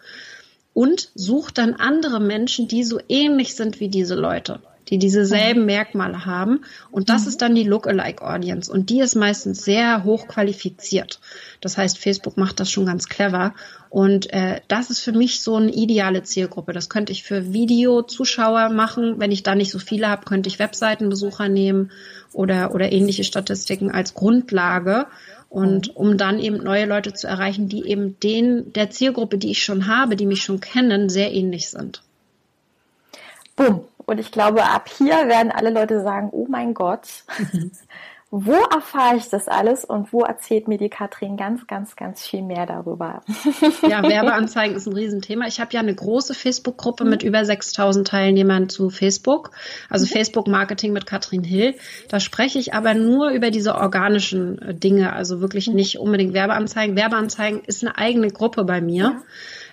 und 0.74 1.10
sucht 1.16 1.58
dann 1.58 1.74
andere 1.74 2.20
Menschen, 2.20 2.68
die 2.68 2.84
so 2.84 3.00
ähnlich 3.08 3.56
sind 3.56 3.80
wie 3.80 3.88
diese 3.88 4.16
Leute. 4.16 4.60
Die 4.90 4.98
dieselben 4.98 5.66
Merkmale 5.66 6.26
haben. 6.26 6.62
Und 6.92 7.10
das 7.10 7.24
mhm. 7.24 7.28
ist 7.30 7.42
dann 7.42 7.56
die 7.56 7.64
Lookalike 7.64 8.24
Audience. 8.24 8.72
Und 8.72 8.90
die 8.90 9.00
ist 9.00 9.16
meistens 9.16 9.64
sehr 9.64 10.04
hoch 10.04 10.28
qualifiziert. 10.28 11.20
Das 11.62 11.78
heißt, 11.78 11.98
Facebook 11.98 12.38
macht 12.38 12.60
das 12.60 12.70
schon 12.70 12.86
ganz 12.86 13.08
clever. 13.08 13.54
Und 13.90 14.32
äh, 14.34 14.62
das 14.68 14.90
ist 14.90 15.00
für 15.00 15.14
mich 15.14 15.42
so 15.42 15.56
eine 15.56 15.72
ideale 15.72 16.24
Zielgruppe. 16.24 16.74
Das 16.74 16.90
könnte 16.90 17.12
ich 17.12 17.24
für 17.24 17.54
Videozuschauer 17.54 18.70
machen. 18.70 19.20
Wenn 19.20 19.32
ich 19.32 19.44
da 19.44 19.56
nicht 19.56 19.72
so 19.72 19.80
viele 19.80 20.10
habe, 20.10 20.26
könnte 20.26 20.50
ich 20.50 20.60
Webseitenbesucher 20.60 21.50
nehmen 21.50 21.92
oder, 22.34 22.74
oder 22.76 22.92
ähnliche 22.92 23.24
Statistiken 23.24 23.92
als 23.92 24.14
Grundlage. 24.14 25.08
Und 25.50 25.90
mhm. 25.90 25.96
um 25.96 26.18
dann 26.18 26.40
eben 26.40 26.58
neue 26.58 26.86
Leute 26.86 27.14
zu 27.14 27.28
erreichen, 27.28 27.70
die 27.70 27.88
eben 27.88 28.20
den, 28.20 28.74
der 28.74 28.90
Zielgruppe, 28.90 29.38
die 29.38 29.52
ich 29.52 29.64
schon 29.64 29.88
habe, 29.88 30.16
die 30.16 30.26
mich 30.26 30.44
schon 30.44 30.60
kennen, 30.60 31.10
sehr 31.10 31.32
ähnlich 31.34 31.70
sind. 31.70 32.04
Bumm. 33.56 33.86
Und 34.06 34.20
ich 34.20 34.32
glaube, 34.32 34.64
ab 34.64 34.90
hier 34.98 35.28
werden 35.28 35.52
alle 35.52 35.70
Leute 35.70 36.02
sagen, 36.02 36.30
oh 36.32 36.46
mein 36.50 36.74
Gott, 36.74 37.08
wo 38.38 38.52
erfahre 38.52 39.16
ich 39.16 39.30
das 39.30 39.48
alles 39.48 39.86
und 39.86 40.12
wo 40.12 40.24
erzählt 40.24 40.68
mir 40.68 40.78
die 40.78 40.90
Katrin 40.90 41.38
ganz, 41.38 41.68
ganz, 41.68 41.96
ganz 41.96 42.26
viel 42.26 42.42
mehr 42.42 42.66
darüber? 42.66 43.22
Ja, 43.88 44.04
Werbeanzeigen 44.04 44.76
ist 44.78 44.88
ein 44.88 44.94
Riesenthema. 44.94 45.48
Ich 45.48 45.60
habe 45.60 45.72
ja 45.74 45.80
eine 45.80 45.94
große 45.94 46.34
Facebook-Gruppe 46.34 47.04
mhm. 47.04 47.12
mit 47.12 47.24
über 47.24 47.46
6000 47.46 48.08
Teilnehmern 48.08 48.68
zu 48.68 48.90
Facebook, 48.90 49.52
also 49.90 50.06
mhm. 50.06 50.10
Facebook-Marketing 50.10 50.92
mit 50.92 51.06
Katrin 51.06 51.44
Hill. 51.44 51.76
Da 52.10 52.20
spreche 52.20 52.60
ich 52.60 52.74
aber 52.74 52.94
nur 52.94 53.30
über 53.30 53.52
diese 53.52 53.76
organischen 53.76 54.60
äh, 54.62 54.74
Dinge, 54.74 55.14
also 55.14 55.40
wirklich 55.40 55.68
mhm. 55.68 55.76
nicht 55.76 56.00
unbedingt 56.00 56.34
Werbeanzeigen. 56.34 56.96
Werbeanzeigen 56.96 57.62
ist 57.66 57.84
eine 57.84 57.98
eigene 57.98 58.32
Gruppe 58.32 58.66
bei 58.66 58.82
mir. 58.82 59.04
Ja. 59.04 59.22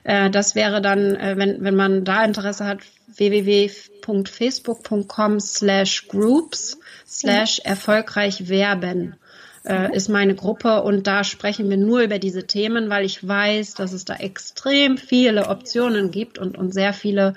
Äh, 0.05 0.31
das 0.31 0.55
wäre 0.55 0.81
dann, 0.81 1.17
äh, 1.17 1.35
wenn, 1.37 1.63
wenn 1.63 1.77
man 1.77 2.05
da 2.05 2.25
Interesse 2.25 2.65
hat, 2.67 2.79
www.facebook.com 3.15 5.41
slash 5.41 6.09
groups 6.09 6.79
slash 7.07 7.59
erfolgreich 7.61 8.49
werben 8.49 9.17
äh, 9.65 9.95
ist 9.95 10.09
meine 10.09 10.35
Gruppe 10.35 10.83
und 10.83 11.07
da 11.07 11.25
sprechen 11.25 11.71
wir 11.71 11.77
nur 11.77 12.01
über 12.01 12.19
diese 12.19 12.47
Themen, 12.47 12.91
weil 12.91 13.05
ich 13.05 13.27
weiß, 13.27 13.75
dass 13.75 13.93
es 13.93 14.05
da 14.05 14.17
extrem 14.17 14.97
viele 14.97 15.49
Optionen 15.49 16.11
gibt 16.11 16.39
und, 16.39 16.59
und 16.59 16.73
sehr 16.73 16.93
viele, 16.93 17.35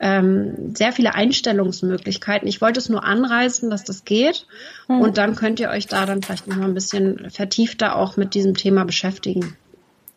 ähm, 0.00 0.74
sehr 0.74 0.92
viele 0.92 1.14
Einstellungsmöglichkeiten. 1.14 2.48
Ich 2.48 2.60
wollte 2.60 2.80
es 2.80 2.88
nur 2.88 3.04
anreißen, 3.04 3.70
dass 3.70 3.84
das 3.84 4.04
geht 4.04 4.46
mhm. 4.88 5.00
und 5.00 5.18
dann 5.18 5.36
könnt 5.36 5.60
ihr 5.60 5.70
euch 5.70 5.86
da 5.86 6.06
dann 6.06 6.22
vielleicht 6.22 6.48
noch 6.48 6.56
mal 6.56 6.66
ein 6.66 6.74
bisschen 6.74 7.30
vertiefter 7.30 7.96
auch 7.96 8.16
mit 8.16 8.34
diesem 8.34 8.54
Thema 8.54 8.84
beschäftigen. 8.84 9.56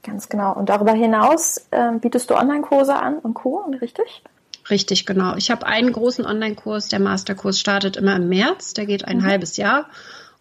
Ganz 0.04 0.30
genau. 0.30 0.54
Und 0.54 0.70
darüber 0.70 0.94
hinaus 0.94 1.66
äh, 1.72 1.92
bietest 2.00 2.30
du 2.30 2.36
Online-Kurse 2.36 2.96
an 2.96 3.20
und 3.20 3.36
Co. 3.36 3.66
richtig? 3.82 4.24
Richtig, 4.70 5.06
genau. 5.06 5.36
Ich 5.36 5.52
habe 5.52 5.66
einen 5.66 5.92
großen 5.92 6.26
Online-Kurs, 6.26 6.88
der 6.88 7.00
Masterkurs 7.00 7.60
startet 7.60 7.98
immer 7.98 8.16
im 8.16 8.30
März, 8.30 8.74
der 8.74 8.86
geht 8.86 9.06
ein 9.06 9.18
mhm. 9.18 9.26
halbes 9.26 9.58
Jahr. 9.58 9.88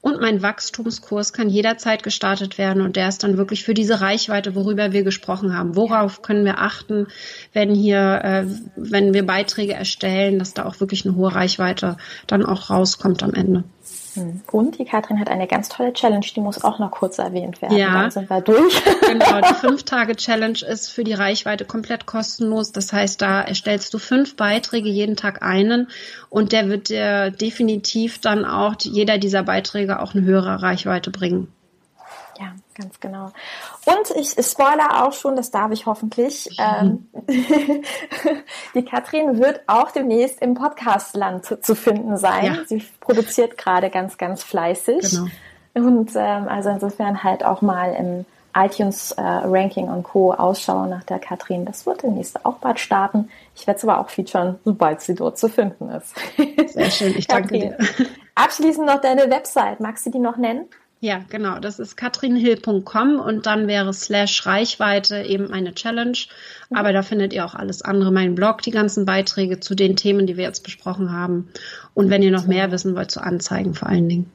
Und 0.02 0.18
mein 0.18 0.40
Wachstumskurs 0.40 1.34
kann 1.34 1.50
jederzeit 1.50 2.02
gestartet 2.02 2.56
werden 2.56 2.80
und 2.80 2.96
der 2.96 3.08
ist 3.08 3.22
dann 3.22 3.36
wirklich 3.36 3.64
für 3.64 3.74
diese 3.74 4.00
Reichweite, 4.00 4.54
worüber 4.54 4.92
wir 4.92 5.02
gesprochen 5.02 5.54
haben. 5.54 5.76
Worauf 5.76 6.22
können 6.22 6.46
wir 6.46 6.58
achten, 6.58 7.06
wenn 7.52 7.74
hier, 7.74 8.20
äh, 8.24 8.46
wenn 8.76 9.12
wir 9.12 9.26
Beiträge 9.26 9.74
erstellen, 9.74 10.38
dass 10.38 10.54
da 10.54 10.64
auch 10.64 10.80
wirklich 10.80 11.04
eine 11.04 11.16
hohe 11.16 11.34
Reichweite 11.34 11.98
dann 12.26 12.46
auch 12.46 12.70
rauskommt 12.70 13.22
am 13.22 13.34
Ende. 13.34 13.64
Und 14.50 14.78
die 14.78 14.84
Katrin 14.84 15.18
hat 15.20 15.28
eine 15.28 15.46
ganz 15.46 15.68
tolle 15.68 15.92
Challenge, 15.92 16.24
die 16.34 16.40
muss 16.40 16.62
auch 16.62 16.78
noch 16.78 16.90
kurz 16.90 17.18
erwähnt 17.18 17.60
werden. 17.62 17.76
Ja, 17.76 18.02
dann 18.02 18.10
sind 18.10 18.30
wir 18.30 18.40
durch. 18.40 18.82
genau, 19.06 19.40
die 19.40 19.54
5-Tage-Challenge 19.66 20.58
ist 20.68 20.88
für 20.88 21.04
die 21.04 21.14
Reichweite 21.14 21.64
komplett 21.64 22.06
kostenlos. 22.06 22.72
Das 22.72 22.92
heißt, 22.92 23.20
da 23.20 23.40
erstellst 23.40 23.94
du 23.94 23.98
fünf 23.98 24.36
Beiträge, 24.36 24.88
jeden 24.88 25.16
Tag 25.16 25.42
einen. 25.42 25.88
Und 26.28 26.52
der 26.52 26.68
wird 26.68 26.88
dir 26.88 27.30
definitiv 27.30 28.20
dann 28.20 28.44
auch, 28.44 28.74
jeder 28.80 29.18
dieser 29.18 29.42
Beiträge 29.42 30.00
auch 30.00 30.14
eine 30.14 30.24
höhere 30.24 30.62
Reichweite 30.62 31.10
bringen. 31.10 31.48
Ja, 32.40 32.54
ganz 32.74 32.98
genau. 33.00 33.26
Und 33.84 34.16
ich 34.16 34.30
spoiler 34.30 35.04
auch 35.04 35.12
schon, 35.12 35.36
das 35.36 35.50
darf 35.50 35.72
ich 35.72 35.84
hoffentlich. 35.84 36.48
Ähm, 36.58 37.06
die 38.74 38.84
Katrin 38.84 39.38
wird 39.38 39.60
auch 39.66 39.90
demnächst 39.90 40.40
im 40.40 40.54
Podcastland 40.54 41.44
zu, 41.44 41.74
finden 41.74 42.16
sein. 42.16 42.44
Ja. 42.46 42.64
Sie 42.64 42.82
produziert 43.00 43.58
gerade 43.58 43.90
ganz, 43.90 44.16
ganz 44.16 44.42
fleißig. 44.42 45.10
Genau. 45.10 45.26
Und 45.74 46.12
ähm, 46.16 46.48
also 46.48 46.70
insofern 46.70 47.22
halt 47.22 47.44
auch 47.44 47.60
mal 47.60 47.92
im 47.92 48.24
iTunes 48.56 49.12
äh, 49.12 49.20
Ranking 49.20 49.88
und 49.88 50.02
Co. 50.02 50.32
Ausschau 50.32 50.86
nach 50.86 51.04
der 51.04 51.18
Katrin. 51.18 51.66
Das 51.66 51.84
wird 51.84 52.02
demnächst 52.02 52.44
auch 52.46 52.56
bald 52.56 52.80
starten. 52.80 53.28
Ich 53.54 53.66
werde 53.66 53.76
es 53.76 53.84
aber 53.84 54.00
auch 54.00 54.08
featuren, 54.08 54.58
sobald 54.64 55.02
sie 55.02 55.14
dort 55.14 55.38
zu 55.38 55.48
finden 55.50 55.90
ist. 55.90 56.14
Sehr 56.72 56.90
schön, 56.90 57.14
ich 57.16 57.26
danke 57.26 57.52
dir. 57.58 57.78
Abschließend 58.34 58.86
noch 58.86 59.00
deine 59.00 59.30
Website. 59.30 59.80
Magst 59.80 60.06
du 60.06 60.10
die 60.10 60.18
noch 60.18 60.38
nennen? 60.38 60.68
Ja, 61.02 61.22
genau. 61.30 61.58
Das 61.58 61.78
ist 61.78 61.96
katrinhill.com 61.96 63.20
und 63.20 63.46
dann 63.46 63.66
wäre 63.66 63.92
slash 63.94 64.44
Reichweite 64.44 65.22
eben 65.22 65.50
eine 65.50 65.74
Challenge. 65.74 66.18
Mhm. 66.68 66.76
Aber 66.76 66.92
da 66.92 67.02
findet 67.02 67.32
ihr 67.32 67.46
auch 67.46 67.54
alles 67.54 67.80
andere, 67.80 68.12
meinen 68.12 68.34
Blog, 68.34 68.60
die 68.60 68.70
ganzen 68.70 69.06
Beiträge 69.06 69.60
zu 69.60 69.74
den 69.74 69.96
Themen, 69.96 70.26
die 70.26 70.36
wir 70.36 70.44
jetzt 70.44 70.62
besprochen 70.62 71.10
haben. 71.10 71.48
Und 71.94 72.10
wenn 72.10 72.22
ihr 72.22 72.30
noch 72.30 72.46
mehr 72.46 72.70
wissen 72.70 72.94
wollt 72.94 73.10
zu 73.10 73.22
Anzeigen 73.22 73.74
vor 73.74 73.88
allen 73.88 74.10
Dingen. 74.10 74.30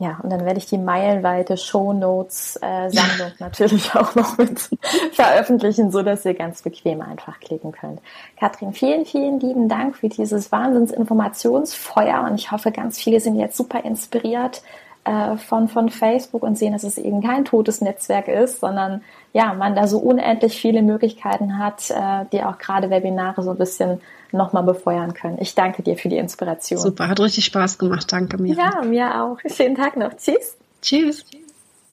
Ja, 0.00 0.18
und 0.22 0.30
dann 0.30 0.44
werde 0.44 0.58
ich 0.58 0.66
die 0.66 0.76
meilenweite 0.76 1.56
Shownotes-Sammlung 1.56 3.28
äh, 3.28 3.32
natürlich 3.38 3.94
auch 3.94 4.14
noch 4.16 4.36
mit 4.36 4.68
veröffentlichen, 5.12 5.92
so 5.92 6.02
dass 6.02 6.24
ihr 6.24 6.34
ganz 6.34 6.62
bequem 6.62 7.00
einfach 7.00 7.38
klicken 7.38 7.72
könnt. 7.72 8.00
Katrin, 8.38 8.72
vielen, 8.72 9.06
vielen 9.06 9.38
lieben 9.38 9.68
Dank 9.68 9.96
für 9.96 10.08
dieses 10.08 10.50
Wahnsinns-Informationsfeuer 10.50 12.26
und 12.28 12.34
ich 12.34 12.50
hoffe, 12.50 12.72
ganz 12.72 12.98
viele 12.98 13.20
sind 13.20 13.36
jetzt 13.36 13.56
super 13.56 13.84
inspiriert, 13.84 14.62
äh, 15.04 15.36
von, 15.36 15.68
von 15.68 15.90
Facebook 15.90 16.42
und 16.42 16.56
sehen, 16.56 16.72
dass 16.72 16.82
es 16.82 16.98
eben 16.98 17.22
kein 17.22 17.44
totes 17.44 17.80
Netzwerk 17.80 18.28
ist, 18.28 18.60
sondern 18.60 19.02
ja, 19.32 19.52
man 19.52 19.74
da 19.74 19.86
so 19.86 19.98
unendlich 19.98 20.58
viele 20.58 20.82
Möglichkeiten 20.82 21.58
hat, 21.58 21.90
äh, 21.90 22.24
die 22.32 22.42
auch 22.42 22.58
gerade 22.58 22.90
Webinare 22.90 23.42
so 23.42 23.50
ein 23.50 23.58
bisschen 23.58 24.00
nochmal 24.32 24.62
befeuern 24.62 25.14
können. 25.14 25.38
Ich 25.40 25.54
danke 25.54 25.82
dir 25.82 25.96
für 25.96 26.08
die 26.08 26.16
Inspiration. 26.16 26.80
Super, 26.80 27.08
hat 27.08 27.20
richtig 27.20 27.44
Spaß 27.44 27.78
gemacht. 27.78 28.10
Danke 28.10 28.38
mir. 28.38 28.54
Ja, 28.54 28.82
mir 28.82 29.22
auch. 29.22 29.38
Schönen 29.46 29.74
Tag 29.74 29.96
noch. 29.96 30.14
Tschüss. 30.16 30.56
Tschüss. 30.82 31.24